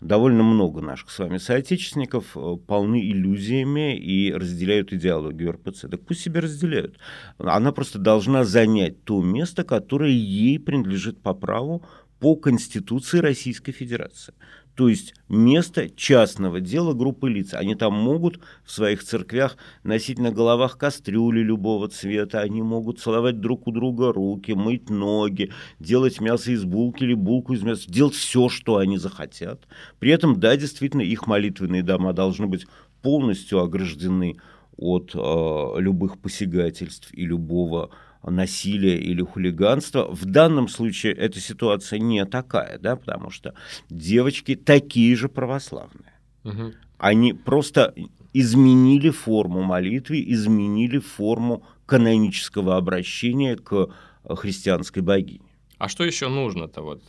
довольно 0.00 0.42
много 0.42 0.80
наших 0.80 1.10
с 1.10 1.18
вами 1.18 1.38
соотечественников 1.38 2.36
э, 2.36 2.56
полны 2.66 3.00
иллюзиями 3.10 3.96
и 3.96 4.32
разделяют 4.32 4.92
идеологию 4.92 5.52
РПЦ. 5.52 5.86
Так 5.90 6.00
пусть 6.02 6.20
себе 6.20 6.40
разделяют. 6.40 6.98
Она 7.38 7.72
просто 7.72 7.98
должна 7.98 8.44
занять 8.44 9.04
то 9.04 9.22
место, 9.22 9.64
которое 9.64 10.12
ей 10.12 10.58
принадлежит 10.58 11.22
по 11.22 11.34
праву 11.34 11.84
по 12.18 12.36
Конституции 12.36 13.18
Российской 13.18 13.72
Федерации 13.72 14.34
то 14.76 14.88
есть 14.88 15.14
место 15.30 15.88
частного 15.88 16.60
дела 16.60 16.92
группы 16.92 17.30
лиц. 17.30 17.54
Они 17.54 17.74
там 17.74 17.94
могут 17.94 18.40
в 18.62 18.70
своих 18.70 19.02
церквях 19.02 19.56
носить 19.82 20.18
на 20.18 20.30
головах 20.30 20.76
кастрюли 20.76 21.40
любого 21.40 21.88
цвета, 21.88 22.40
они 22.40 22.60
могут 22.60 23.00
целовать 23.00 23.40
друг 23.40 23.66
у 23.66 23.72
друга 23.72 24.12
руки, 24.12 24.52
мыть 24.52 24.90
ноги, 24.90 25.50
делать 25.80 26.20
мясо 26.20 26.52
из 26.52 26.64
булки 26.64 27.04
или 27.04 27.14
булку 27.14 27.54
из 27.54 27.62
мяса, 27.62 27.90
делать 27.90 28.14
все, 28.14 28.50
что 28.50 28.76
они 28.76 28.98
захотят. 28.98 29.66
При 29.98 30.10
этом, 30.10 30.38
да, 30.38 30.56
действительно, 30.58 31.02
их 31.02 31.26
молитвенные 31.26 31.82
дома 31.82 32.12
должны 32.12 32.46
быть 32.46 32.66
полностью 33.00 33.60
ограждены 33.60 34.36
от 34.76 35.12
э, 35.14 35.80
любых 35.80 36.18
посягательств 36.18 37.08
и 37.14 37.24
любого 37.24 37.90
насилия 38.30 38.98
или 38.98 39.22
хулиганства. 39.22 40.06
В 40.10 40.24
данном 40.24 40.68
случае 40.68 41.12
эта 41.14 41.40
ситуация 41.40 41.98
не 41.98 42.24
такая, 42.26 42.78
да, 42.78 42.96
потому 42.96 43.30
что 43.30 43.54
девочки 43.88 44.54
такие 44.54 45.16
же 45.16 45.28
православные. 45.28 46.12
Угу. 46.44 46.72
Они 46.98 47.32
просто 47.32 47.94
изменили 48.32 49.10
форму 49.10 49.62
молитвы, 49.62 50.24
изменили 50.26 50.98
форму 50.98 51.64
канонического 51.86 52.76
обращения 52.76 53.56
к 53.56 53.88
христианской 54.24 55.02
богине. 55.02 55.46
А 55.78 55.88
что 55.88 56.04
еще 56.04 56.28
нужно-то 56.28 56.82
вот? 56.82 57.02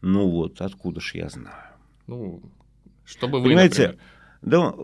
Ну 0.00 0.28
вот, 0.28 0.60
откуда 0.60 1.00
ж 1.00 1.14
я 1.14 1.28
знаю. 1.28 1.74
Ну, 2.06 2.42
чтобы 3.04 3.38
вы, 3.38 3.44
Понимаете, 3.48 3.98
например... 4.42 4.72
да, 4.72 4.74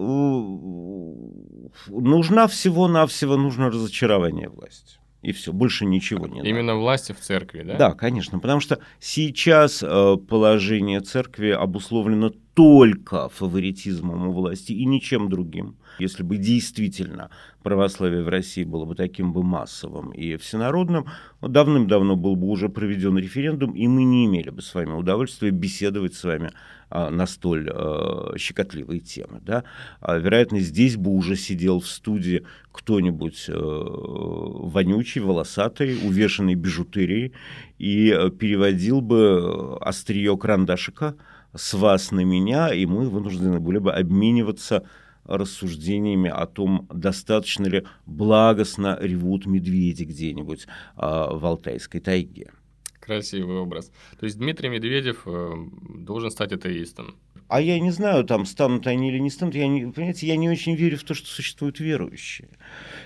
нужна 1.89 2.47
всего-навсего 2.47 3.37
нужно 3.37 3.71
разочарование 3.71 4.49
власти 4.49 4.99
и 5.27 5.33
все, 5.33 5.53
больше 5.53 5.87
ничего 5.87 6.29
не 6.29 6.39
Именно 6.39 6.75
надо. 6.75 6.79
власти 6.79 7.13
в 7.13 7.19
церкви, 7.19 7.63
да? 7.63 7.77
Да, 7.77 7.95
конечно, 7.95 8.39
потому 8.39 8.61
что 8.61 8.79
сейчас 9.01 9.83
э, 9.83 10.17
положение 10.29 11.01
церкви 11.01 11.49
обусловлено 11.49 12.31
только 12.55 13.29
фаворитизмом 13.31 14.29
у 14.29 14.33
власти 14.33 14.71
и 14.71 14.85
ничем 14.85 15.29
другим. 15.29 15.79
Если 15.99 16.23
бы 16.23 16.37
действительно 16.37 17.31
православие 17.67 18.23
в 18.23 18.29
России 18.29 18.63
было 18.63 18.85
бы 18.85 18.95
таким 18.95 19.33
бы 19.33 19.43
массовым 19.43 20.13
и 20.13 20.37
всенародным, 20.37 21.07
давным-давно 21.43 22.15
был 22.15 22.37
бы 22.37 22.47
уже 22.47 22.69
проведен 22.69 23.19
референдум, 23.19 23.73
и 23.73 23.89
мы 23.89 24.05
не 24.05 24.27
имели 24.27 24.51
бы 24.51 24.63
с 24.63 24.73
вами 24.73 24.93
удовольствия 24.93 25.51
беседовать 25.51 26.15
с 26.15 26.23
вами 26.23 26.53
а, 26.91 27.11
на 27.11 27.27
столь 27.27 27.69
а, 27.69 28.35
щекотливые 28.39 29.01
темы. 29.01 29.41
Да? 29.43 29.65
А, 30.01 30.17
вероятно, 30.17 30.61
здесь 30.61 30.97
бы 30.97 31.11
уже 31.11 31.35
сидел 31.35 31.81
в 31.81 31.89
студии 31.89 32.47
кто-нибудь 32.71 33.47
а, 33.49 33.53
вонючий, 33.59 35.21
волосатый, 35.21 35.97
увешанный 36.07 36.55
бижутерией, 36.55 37.33
и 37.79 38.31
переводил 38.39 39.01
бы 39.01 39.77
острие 39.81 40.37
карандашика 40.39 41.17
с 41.53 41.75
вас 41.75 42.13
на 42.13 42.21
меня, 42.21 42.73
и 42.73 42.87
мы 42.87 43.09
вынуждены 43.09 43.59
были 43.59 43.79
бы 43.79 43.93
обмениваться 43.93 44.85
рассуждениями 45.27 46.31
о 46.31 46.47
том, 46.47 46.89
достаточно 46.93 47.67
ли 47.67 47.85
благостно 48.07 48.99
ревут 49.01 49.47
медведи 49.47 50.05
где-нибудь 50.05 50.67
а, 50.97 51.35
в 51.35 51.45
Алтайской 51.45 52.01
тайге. 52.01 52.53
Красивый 53.01 53.59
образ. 53.59 53.93
То 54.19 54.27
есть 54.27 54.37
Дмитрий 54.37 54.69
Медведев 54.69 55.23
э, 55.27 55.53
должен 56.01 56.31
стать 56.31 56.53
атеистом. 56.53 57.15
А 57.49 57.61
я 57.61 57.79
не 57.79 57.93
знаю, 57.93 58.25
там 58.25 58.45
станут 58.45 58.87
они 58.89 59.11
или 59.11 59.19
не 59.19 59.31
станут. 59.31 59.55
Я 59.55 59.69
не, 59.69 59.87
понимаете, 59.93 60.27
я 60.27 60.37
не 60.37 60.49
очень 60.49 60.75
верю 60.75 60.99
в 60.99 61.05
то, 61.05 61.15
что 61.15 61.29
существуют 61.29 61.79
верующие. 61.79 62.49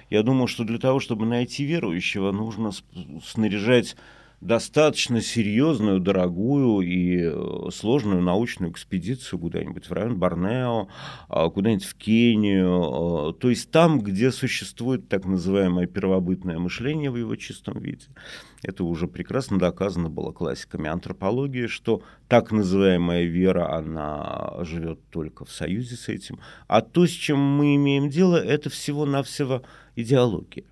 Я 0.09 0.23
думаю, 0.23 0.47
что 0.47 0.65
для 0.65 0.79
того, 0.79 1.01
чтобы 1.01 1.27
найти 1.27 1.65
верующего, 1.65 2.33
нужно 2.33 2.71
снаряжать 3.23 3.97
достаточно 4.40 5.20
серьезную, 5.20 6.00
дорогую 6.00 6.81
и 6.81 7.20
э, 7.24 7.70
сложную 7.72 8.22
научную 8.22 8.72
экспедицию 8.72 9.38
куда-нибудь 9.38 9.87
в 9.87 9.92
район 9.92 10.18
Борнео, 10.18 10.88
а, 11.29 11.50
куда-нибудь 11.50 11.85
в 11.85 11.94
Кению, 11.94 13.31
э, 13.31 13.38
то 13.38 13.50
есть 13.50 13.70
там, 13.70 14.00
где 14.00 14.33
существует 14.33 15.09
так 15.09 15.26
называемое 15.26 15.87
первобытное 15.87 16.59
мышление 16.59 17.11
в 17.11 17.16
его 17.16 17.37
чистом 17.37 17.81
виде. 17.81 18.07
Это 18.62 18.85
уже 18.85 19.09
прекрасно 19.09 19.59
доказано 19.59 20.09
было 20.09 20.33
классиками 20.33 20.88
антропологии, 20.88 21.66
что 21.66 22.03
так 22.29 22.50
называемая 22.50 23.24
вера, 23.24 23.74
она 23.76 24.64
живет 24.64 25.00
только 25.11 25.44
в 25.44 25.50
союзе 25.50 25.96
с 25.96 26.09
этим. 26.09 26.38
А 26.66 26.81
то, 26.81 27.07
с 27.07 27.11
чем 27.11 27.38
мы 27.38 27.76
имеем 27.76 28.09
дело, 28.09 28.37
это 28.37 28.70
всего-навсего 28.70 29.62
идеология. 29.96 30.64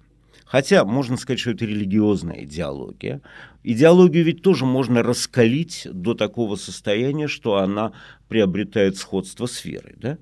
Хотя 0.48 0.84
можно 0.86 1.18
сказать, 1.18 1.40
что 1.40 1.50
это 1.50 1.66
религиозная 1.66 2.44
идеология. 2.44 3.20
Идеологию 3.64 4.24
ведь 4.24 4.42
тоже 4.42 4.64
можно 4.64 5.02
раскалить 5.02 5.86
до 5.92 6.14
такого 6.14 6.56
состояния, 6.56 7.28
что 7.28 7.56
она 7.56 7.92
приобретает 8.28 8.96
сходство 8.96 9.44
с 9.44 9.62
верой. 9.66 9.94
Да? 9.98 10.16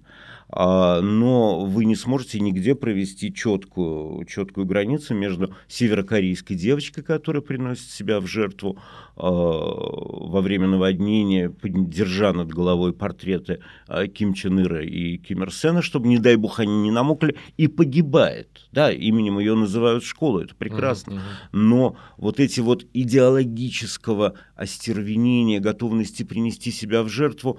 А, 0.48 1.00
но 1.00 1.64
вы 1.64 1.84
не 1.84 1.96
сможете 1.96 2.38
нигде 2.40 2.74
провести 2.74 3.34
четкую, 3.34 4.24
четкую 4.26 4.66
границу 4.66 5.14
между 5.14 5.54
северокорейской 5.66 6.56
девочкой, 6.56 7.02
которая 7.02 7.42
приносит 7.42 7.90
себя 7.90 8.20
в 8.20 8.26
жертву 8.26 8.78
а, 9.16 9.28
во 9.28 10.40
время 10.40 10.68
наводнения, 10.68 11.52
держа 11.62 12.32
над 12.32 12.48
головой 12.48 12.92
портреты 12.92 13.60
а, 13.88 14.06
Ким 14.06 14.34
Чен 14.34 14.60
Ира 14.60 14.82
и 14.82 15.16
Ким 15.18 15.42
Ир 15.42 15.52
Сена, 15.52 15.82
чтобы, 15.82 16.06
не 16.06 16.18
дай 16.18 16.36
бог, 16.36 16.60
они 16.60 16.82
не 16.82 16.90
намокли, 16.92 17.36
и 17.56 17.66
погибает. 17.66 18.68
Да, 18.70 18.92
именем 18.92 19.40
ее 19.40 19.56
называют 19.56 20.04
школу, 20.04 20.40
это 20.40 20.54
прекрасно. 20.54 21.12
Uh-huh, 21.12 21.16
uh-huh. 21.16 21.48
Но 21.52 21.96
вот 22.18 22.38
эти 22.38 22.60
вот 22.60 22.84
идеологического 22.92 24.34
остервенения, 24.54 25.60
готовности 25.60 26.22
принести 26.22 26.70
себя 26.70 27.02
в 27.02 27.08
жертву, 27.08 27.58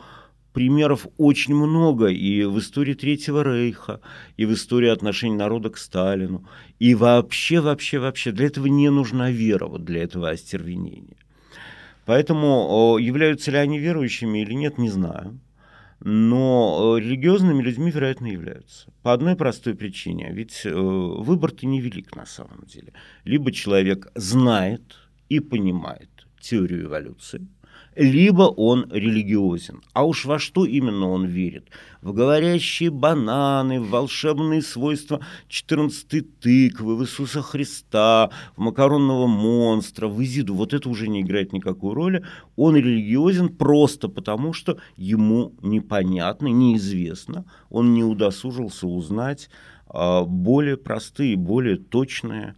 примеров 0.57 1.05
очень 1.17 1.53
много 1.53 2.07
и 2.07 2.43
в 2.43 2.57
истории 2.57 2.95
Третьего 2.95 3.43
Рейха, 3.43 4.01
и 4.37 4.45
в 4.47 4.53
истории 4.53 4.89
отношений 4.89 5.35
народа 5.35 5.69
к 5.69 5.77
Сталину. 5.77 6.47
И 6.79 6.95
вообще, 6.95 7.59
вообще, 7.59 7.99
вообще, 7.99 8.31
для 8.31 8.47
этого 8.47 8.65
не 8.65 8.89
нужна 8.89 9.29
вера, 9.29 9.67
вот 9.67 9.85
для 9.85 10.01
этого 10.01 10.31
остервенения. 10.31 11.17
Поэтому 12.05 12.97
являются 12.99 13.51
ли 13.51 13.57
они 13.57 13.77
верующими 13.77 14.39
или 14.39 14.53
нет, 14.53 14.79
не 14.79 14.89
знаю. 14.89 15.39
Но 15.99 16.97
религиозными 16.97 17.61
людьми, 17.61 17.91
вероятно, 17.91 18.25
являются. 18.25 18.91
По 19.03 19.13
одной 19.13 19.35
простой 19.35 19.75
причине. 19.75 20.31
Ведь 20.31 20.65
э, 20.65 20.73
выбор-то 20.73 21.67
невелик 21.67 22.15
на 22.15 22.25
самом 22.25 22.63
деле. 22.65 22.93
Либо 23.25 23.51
человек 23.51 24.07
знает 24.15 24.95
и 25.29 25.39
понимает 25.39 26.09
теорию 26.39 26.85
эволюции, 26.85 27.47
либо 27.97 28.43
он 28.43 28.85
религиозен. 28.91 29.81
А 29.93 30.05
уж 30.05 30.25
во 30.25 30.37
что 30.37 30.65
именно 30.65 31.09
он 31.09 31.25
верит? 31.25 31.69
В 32.01 32.13
говорящие 32.13 32.91
бананы, 32.91 33.81
в 33.81 33.89
волшебные 33.89 34.61
свойства 34.61 35.19
14 35.49 36.39
тыквы, 36.39 36.95
в 36.95 37.03
Иисуса 37.03 37.41
Христа, 37.41 38.29
в 38.55 38.61
макаронного 38.61 39.25
монстра, 39.25 40.07
в 40.07 40.23
Изиду. 40.23 40.53
Вот 40.53 40.73
это 40.73 40.87
уже 40.89 41.07
не 41.07 41.21
играет 41.21 41.53
никакой 41.53 41.93
роли. 41.95 42.23
Он 42.55 42.75
религиозен 42.75 43.49
просто 43.49 44.09
потому, 44.09 44.53
что 44.53 44.77
ему 44.95 45.53
непонятно, 45.63 46.47
неизвестно, 46.47 47.45
он 47.71 47.95
не 47.95 48.03
удосужился 48.03 48.87
узнать 48.87 49.49
а, 49.87 50.23
более 50.23 50.77
простые, 50.77 51.35
более 51.35 51.77
точные 51.77 52.55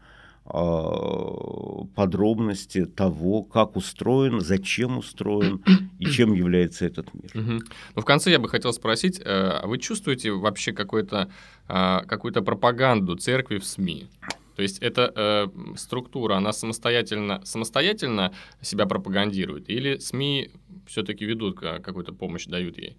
подробности 1.95 2.85
того, 2.85 3.43
как 3.43 3.75
устроен, 3.75 4.41
зачем 4.41 4.97
устроен 4.97 5.63
и 5.99 6.05
чем 6.11 6.33
является 6.33 6.85
этот 6.85 7.13
мир. 7.13 7.31
Угу. 7.35 7.63
Ну, 7.95 8.01
в 8.01 8.05
конце 8.05 8.31
я 8.31 8.39
бы 8.39 8.49
хотел 8.49 8.73
спросить, 8.73 9.19
э, 9.19 9.23
а 9.23 9.67
вы 9.67 9.77
чувствуете 9.77 10.31
вообще 10.31 10.71
какую-то 10.71 11.29
а, 11.67 12.03
какую 12.05 12.33
пропаганду 12.33 13.15
церкви 13.15 13.59
в 13.59 13.65
СМИ? 13.65 14.07
То 14.55 14.63
есть 14.63 14.79
эта 14.79 15.13
э, 15.15 15.47
структура, 15.77 16.35
она 16.35 16.51
самостоятельно, 16.51 17.41
самостоятельно 17.45 18.33
себя 18.61 18.87
пропагандирует, 18.87 19.69
или 19.69 19.99
СМИ 19.99 20.49
все-таки 20.87 21.25
ведут 21.25 21.59
какую-то 21.59 22.11
помощь, 22.11 22.45
дают 22.47 22.77
ей? 22.77 22.97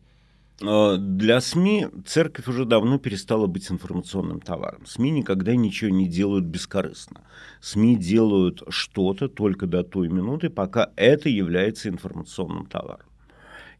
Э, 0.62 0.96
для 0.98 1.40
СМИ 1.40 1.86
церковь 2.06 2.48
уже 2.48 2.64
давно 2.64 2.98
перестала 2.98 3.46
быть 3.46 3.70
информационным 3.70 4.40
товаром. 4.40 4.86
СМИ 4.86 5.10
никогда 5.10 5.54
ничего 5.56 5.90
не 5.90 6.06
делают 6.06 6.44
бескорыстно. 6.44 7.22
СМИ 7.60 7.96
делают 7.96 8.62
что-то 8.68 9.28
только 9.28 9.66
до 9.66 9.82
той 9.82 10.08
минуты, 10.08 10.50
пока 10.50 10.90
это 10.96 11.28
является 11.28 11.88
информационным 11.88 12.66
товаром. 12.66 13.06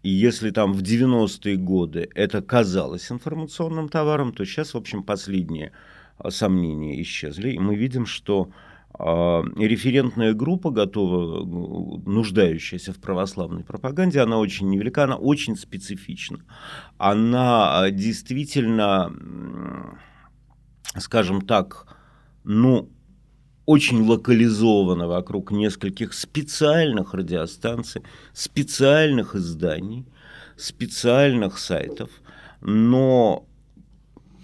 И 0.02 0.08
если 0.08 0.50
там 0.50 0.72
в 0.72 0.82
90-е 0.82 1.56
годы 1.56 2.08
это 2.14 2.40
казалось 2.40 3.12
информационным 3.12 3.90
товаром, 3.90 4.32
то 4.32 4.46
сейчас, 4.46 4.72
в 4.72 4.78
общем, 4.78 5.02
последние 5.02 5.72
э, 6.18 6.30
сомнения 6.30 7.00
исчезли. 7.02 7.50
И 7.50 7.58
мы 7.58 7.76
видим, 7.76 8.06
что 8.06 8.50
референтная 9.56 10.34
группа 10.34 10.70
готова, 10.70 11.44
нуждающаяся 12.06 12.92
в 12.92 13.00
православной 13.00 13.64
пропаганде, 13.64 14.20
она 14.20 14.38
очень 14.38 14.68
невелика, 14.68 15.04
она 15.04 15.16
очень 15.16 15.56
специфична. 15.56 16.40
Она 16.98 17.80
а, 17.80 17.90
действительно, 17.90 19.12
скажем 20.98 21.42
так, 21.42 21.96
ну, 22.44 22.90
очень 23.66 24.02
локализована 24.02 25.06
вокруг 25.06 25.52
нескольких 25.52 26.12
специальных 26.12 27.14
радиостанций, 27.14 28.02
специальных 28.32 29.34
изданий, 29.34 30.06
специальных 30.56 31.58
сайтов, 31.58 32.10
но 32.60 33.46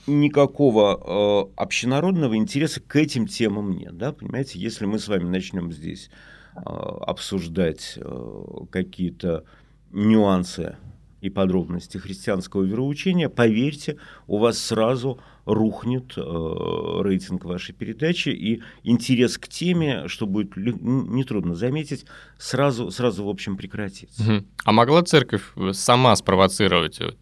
никакого 0.06 1.48
э, 1.48 1.52
общенародного 1.56 2.36
интереса 2.36 2.80
к 2.80 2.96
этим 2.96 3.26
темам 3.26 3.72
нет. 3.72 3.96
Да? 3.96 4.12
Понимаете, 4.12 4.58
если 4.58 4.86
мы 4.86 4.98
с 4.98 5.08
вами 5.08 5.24
начнем 5.24 5.72
здесь 5.72 6.10
э, 6.54 6.60
обсуждать 6.60 7.94
э, 7.96 8.38
какие-то 8.70 9.44
нюансы 9.90 10.76
и 11.20 11.30
подробности 11.30 11.98
христианского 11.98 12.62
вероучения, 12.62 13.28
поверьте, 13.28 13.98
у 14.26 14.38
вас 14.38 14.58
сразу 14.58 15.18
рухнет 15.44 16.14
э, 16.16 16.20
рейтинг 16.20 17.44
вашей 17.44 17.74
передачи, 17.74 18.28
и 18.28 18.62
интерес 18.82 19.38
к 19.38 19.48
теме, 19.48 20.08
что 20.08 20.26
будет 20.26 20.56
нетрудно 20.56 21.54
заметить, 21.54 22.04
сразу, 22.38 22.90
сразу 22.90 23.24
в 23.24 23.28
общем, 23.28 23.56
прекратится. 23.56 24.22
Угу. 24.22 24.44
А 24.64 24.72
могла 24.72 25.02
церковь 25.02 25.52
э, 25.56 25.72
сама 25.72 26.14
спровоцировать 26.16 27.00
э, 27.00 27.12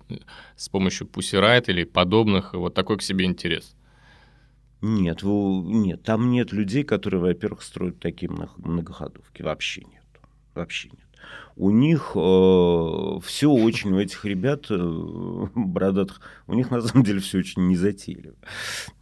с 0.57 0.69
помощью 0.69 1.07
пусирайт 1.07 1.69
или 1.69 1.85
подобных 1.85 2.55
вот 2.55 2.75
такой 2.75 2.99
к 2.99 3.03
себе 3.03 3.27
интерес? 3.27 3.77
Нет, 4.81 5.23
вы, 5.23 5.63
нет, 5.63 6.03
там 6.03 6.31
нет 6.31 6.53
людей, 6.53 6.83
которые, 6.83 7.21
во-первых, 7.21 7.63
строят 7.63 8.01
такие 8.01 8.31
многоходовки. 8.57 9.43
Вообще 9.43 9.83
нет. 9.83 10.05
Вообще 10.55 10.91
нет 10.91 11.04
у 11.57 11.71
них 11.71 12.13
э, 12.15 13.19
все 13.23 13.51
очень, 13.51 13.93
у 13.93 14.01
этих 14.01 14.25
ребят 14.25 14.67
э, 14.71 15.47
бородатых, 15.55 16.21
у 16.47 16.55
них 16.55 16.71
на 16.71 16.81
самом 16.83 17.05
деле 17.05 17.21
все 17.21 17.39
очень 17.39 17.69
незатейливо. 17.69 18.35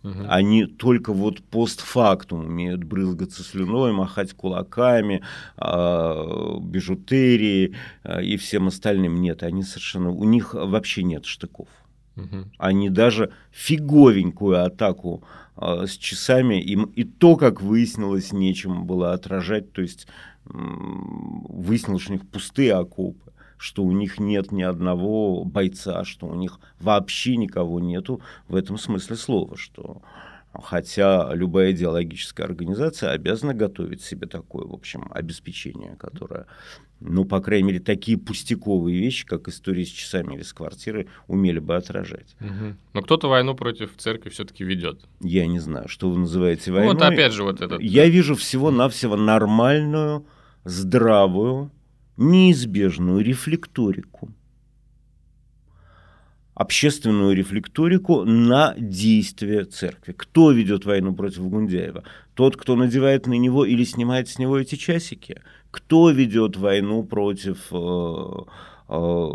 Угу. 0.03 0.25
Они 0.29 0.67
только 0.67 1.13
вот 1.13 1.43
постфактум 1.43 2.47
умеют 2.47 2.85
брызгаться 2.85 3.43
слюной, 3.43 3.93
махать 3.93 4.35
кулаками, 4.35 5.23
э, 5.57 6.57
бижутерии 6.61 7.75
э, 8.05 8.23
и 8.23 8.37
всем 8.37 8.69
остальным. 8.69 9.21
Нет, 9.21 9.43
они 9.43 9.63
совершенно, 9.63 10.11
у 10.11 10.25
них 10.25 10.55
вообще 10.55 11.03
нет 11.03 11.25
штыков. 11.25 11.69
Угу. 12.17 12.51
Они 12.59 12.91
даже 12.91 13.33
фиговенькую 13.51 14.65
атаку 14.65 15.25
э, 15.57 15.87
с 15.87 15.97
часами, 15.97 16.61
им 16.61 16.85
и 16.85 17.05
то, 17.05 17.37
как 17.37 17.63
выяснилось, 17.63 18.33
нечем 18.33 18.85
было 18.85 19.15
отражать. 19.15 19.73
То 19.73 19.81
есть 19.81 20.07
выяснилось, 20.45 22.03
что 22.03 22.13
у 22.13 22.17
них 22.17 22.29
пустые 22.29 22.75
окопы, 22.75 23.33
что 23.57 23.85
у 23.85 23.93
них 23.93 24.19
нет 24.19 24.53
ни 24.53 24.63
одного 24.63 25.45
бойца, 25.45 26.05
что 26.05 26.27
у 26.27 26.35
них 26.35 26.59
вообще 26.81 27.37
никого 27.37 27.81
нету 27.81 28.21
в 28.49 28.57
этом 28.57 28.77
смысле 28.79 29.17
слова, 29.17 29.57
что 29.57 30.03
хотя 30.55 31.33
любая 31.35 31.73
идеологическая 31.73 32.45
организация 32.45 33.11
обязана 33.11 33.55
готовить 33.55 34.03
себе 34.03 34.27
такое, 34.27 34.67
в 34.67 34.73
общем, 34.73 35.09
обеспечение, 35.11 35.97
которое, 35.97 36.47
ну, 37.01 37.25
по 37.25 37.41
крайней 37.41 37.69
мере, 37.69 37.81
такие 37.81 38.19
пустяковые 38.19 38.99
вещи, 38.99 39.25
как 39.27 39.49
история 39.49 39.85
с 39.85 39.89
часами 39.89 40.35
или 40.35 40.43
с 40.43 40.53
квартиры, 40.53 41.09
умели 41.27 41.59
бы 41.59 41.77
отражать. 41.77 42.37
Угу. 42.41 42.77
Но 42.93 43.03
кто-то 43.03 43.29
войну 43.29 43.55
против 43.55 43.97
церкви 43.97 44.29
все-таки 44.29 44.65
ведет. 44.65 45.01
Я 45.21 45.47
не 45.47 45.59
знаю, 45.59 45.89
что 45.89 46.11
вы 46.11 46.19
называете 46.19 46.71
войной. 46.73 46.95
Ну, 46.95 47.01
вот 47.01 47.07
опять 47.07 47.33
же 47.33 47.45
вот 47.45 47.61
этот... 47.61 47.81
Я 47.81 48.07
вижу 48.09 48.35
всего-навсего 48.35 49.17
нормальную 49.17 50.27
здравую, 50.65 51.71
неизбежную 52.17 53.25
рефлекторику. 53.25 54.31
Общественную 56.63 57.35
рефлекторику 57.35 58.25
на 58.25 58.75
действия 58.79 59.65
церкви. 59.65 60.13
Кто 60.13 60.53
ведет 60.53 60.85
войну 60.85 61.13
против 61.13 61.49
Гундяева? 61.49 62.05
Тот, 62.35 62.57
кто 62.57 62.77
надевает 62.77 63.27
на 63.27 63.35
него 63.35 63.65
или 63.65 63.85
снимает 63.85 64.29
с 64.29 64.39
него 64.39 64.59
эти 64.59 64.77
часики? 64.77 65.43
Кто 65.71 66.11
ведет 66.11 66.57
войну 66.57 67.03
против 67.03 67.59
э, 67.73 68.27
э, 68.89 69.29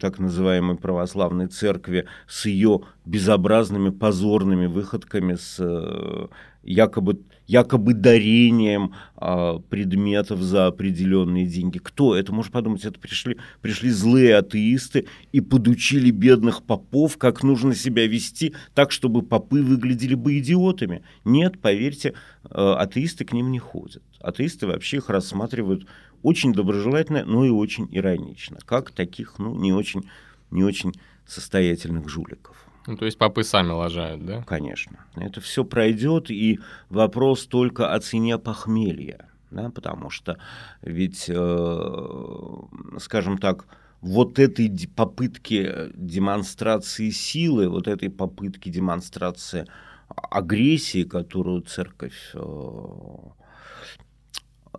так 0.00 0.18
называемой 0.18 0.76
православной 0.76 1.46
церкви 1.46 2.06
с 2.26 2.46
ее 2.46 2.80
безобразными, 3.04 3.90
позорными 3.90 4.66
выходками, 4.66 5.34
с 5.34 5.56
э, 5.60 6.26
якобы 6.66 7.20
якобы 7.46 7.94
дарением 7.94 8.94
а, 9.14 9.58
предметов 9.58 10.40
за 10.40 10.66
определенные 10.66 11.46
деньги. 11.46 11.78
Кто? 11.78 12.16
Это, 12.16 12.32
можно 12.32 12.52
подумать, 12.52 12.84
это 12.84 12.98
пришли, 12.98 13.36
пришли 13.60 13.90
злые 13.90 14.36
атеисты 14.36 15.06
и 15.32 15.40
подучили 15.40 16.10
бедных 16.10 16.64
попов, 16.64 17.18
как 17.18 17.42
нужно 17.42 17.74
себя 17.74 18.06
вести 18.06 18.54
так, 18.74 18.90
чтобы 18.90 19.22
попы 19.22 19.62
выглядели 19.62 20.14
бы 20.14 20.38
идиотами. 20.38 21.02
Нет, 21.24 21.60
поверьте, 21.60 22.14
а, 22.44 22.76
атеисты 22.80 23.24
к 23.24 23.32
ним 23.32 23.50
не 23.50 23.58
ходят. 23.58 24.02
Атеисты 24.20 24.66
вообще 24.66 24.96
их 24.96 25.08
рассматривают 25.08 25.86
очень 26.22 26.52
доброжелательно, 26.52 27.24
но 27.24 27.44
и 27.44 27.50
очень 27.50 27.88
иронично, 27.92 28.58
как 28.64 28.90
таких, 28.90 29.38
ну, 29.38 29.54
не 29.54 29.72
очень, 29.72 30.08
не 30.50 30.64
очень 30.64 30.94
состоятельных 31.26 32.08
жуликов. 32.08 32.65
Ну, 32.86 32.96
то 32.96 33.04
есть 33.04 33.18
попы 33.18 33.42
сами 33.42 33.70
лажают, 33.70 34.24
да? 34.24 34.42
Конечно. 34.42 35.04
Это 35.16 35.40
все 35.40 35.64
пройдет, 35.64 36.30
и 36.30 36.60
вопрос 36.88 37.46
только 37.46 37.92
о 37.92 38.00
цене 38.00 38.38
похмелья. 38.38 39.28
Да, 39.50 39.70
потому 39.70 40.10
что 40.10 40.38
ведь, 40.82 41.26
э, 41.28 42.58
скажем 42.98 43.38
так, 43.38 43.66
вот 44.00 44.38
этой 44.38 44.68
попытки 44.94 45.90
демонстрации 45.94 47.10
силы, 47.10 47.68
вот 47.68 47.88
этой 47.88 48.10
попытки 48.10 48.68
демонстрации 48.68 49.66
агрессии, 50.08 51.04
которую 51.04 51.62
церковь 51.62 52.32
э, 52.34 52.38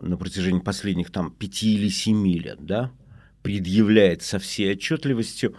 на 0.01 0.18
протяжении 0.18 0.60
последних 0.60 1.12
там 1.12 1.32
пяти 1.32 1.76
или 1.76 1.89
семи 1.89 2.38
лет, 2.39 2.66
да, 2.66 2.91
предъявляет 3.41 4.22
со 4.22 4.39
всей 4.39 4.74
отчетливостью, 4.74 5.55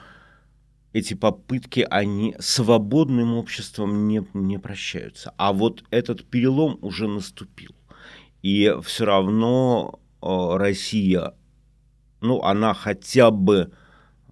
эти 0.99 1.15
попытки, 1.15 1.87
они 1.89 2.35
свободным 2.39 3.35
обществом 3.35 4.09
не, 4.09 4.27
не 4.35 4.59
прощаются. 4.59 5.33
А 5.37 5.53
вот 5.53 5.85
этот 5.91 6.25
перелом 6.25 6.79
уже 6.83 7.09
наступил. 7.09 7.75
И 8.43 8.75
все 8.83 9.05
равно 9.05 10.01
э, 10.23 10.27
Россия, 10.57 11.35
ну, 12.21 12.43
она 12.43 12.75
хотя 12.75 13.31
бы 13.31 13.73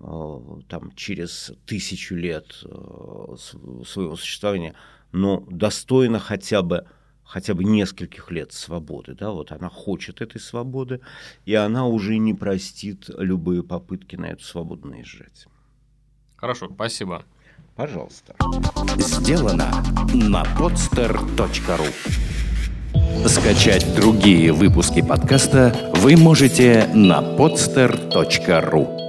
э, 0.01 0.39
там 0.69 0.93
через 0.95 1.53
тысячу 1.67 2.15
лет 2.15 2.47
э, 2.65 3.37
своего 3.85 4.17
существования, 4.17 4.75
но 5.13 5.45
достойна 5.49 6.19
хотя 6.19 6.63
бы 6.63 6.87
хотя 7.27 7.55
бы 7.55 7.65
нескольких 7.65 8.31
лет 8.31 8.53
свободы, 8.53 9.15
да, 9.15 9.33
вот 9.33 9.51
она 9.51 9.69
хочет 9.69 10.21
этой 10.21 10.41
свободы, 10.41 11.01
и 11.45 11.55
она 11.55 11.87
уже 11.89 12.19
не 12.19 12.35
простит 12.35 13.11
любые 13.19 13.65
попытки 13.65 14.15
на 14.15 14.27
эту 14.27 14.45
свободу 14.45 14.87
наезжать. 14.87 15.49
Хорошо, 16.37 16.69
спасибо. 16.73 17.23
Пожалуйста. 17.77 18.35
Сделано 18.97 19.71
на 20.15 20.43
podster.ru 20.43 21.87
Скачать 23.29 23.95
другие 23.95 24.53
выпуски 24.53 25.03
подкаста 25.03 25.93
вы 25.97 26.17
можете 26.17 26.89
на 26.95 27.21
podster.ru 27.21 29.06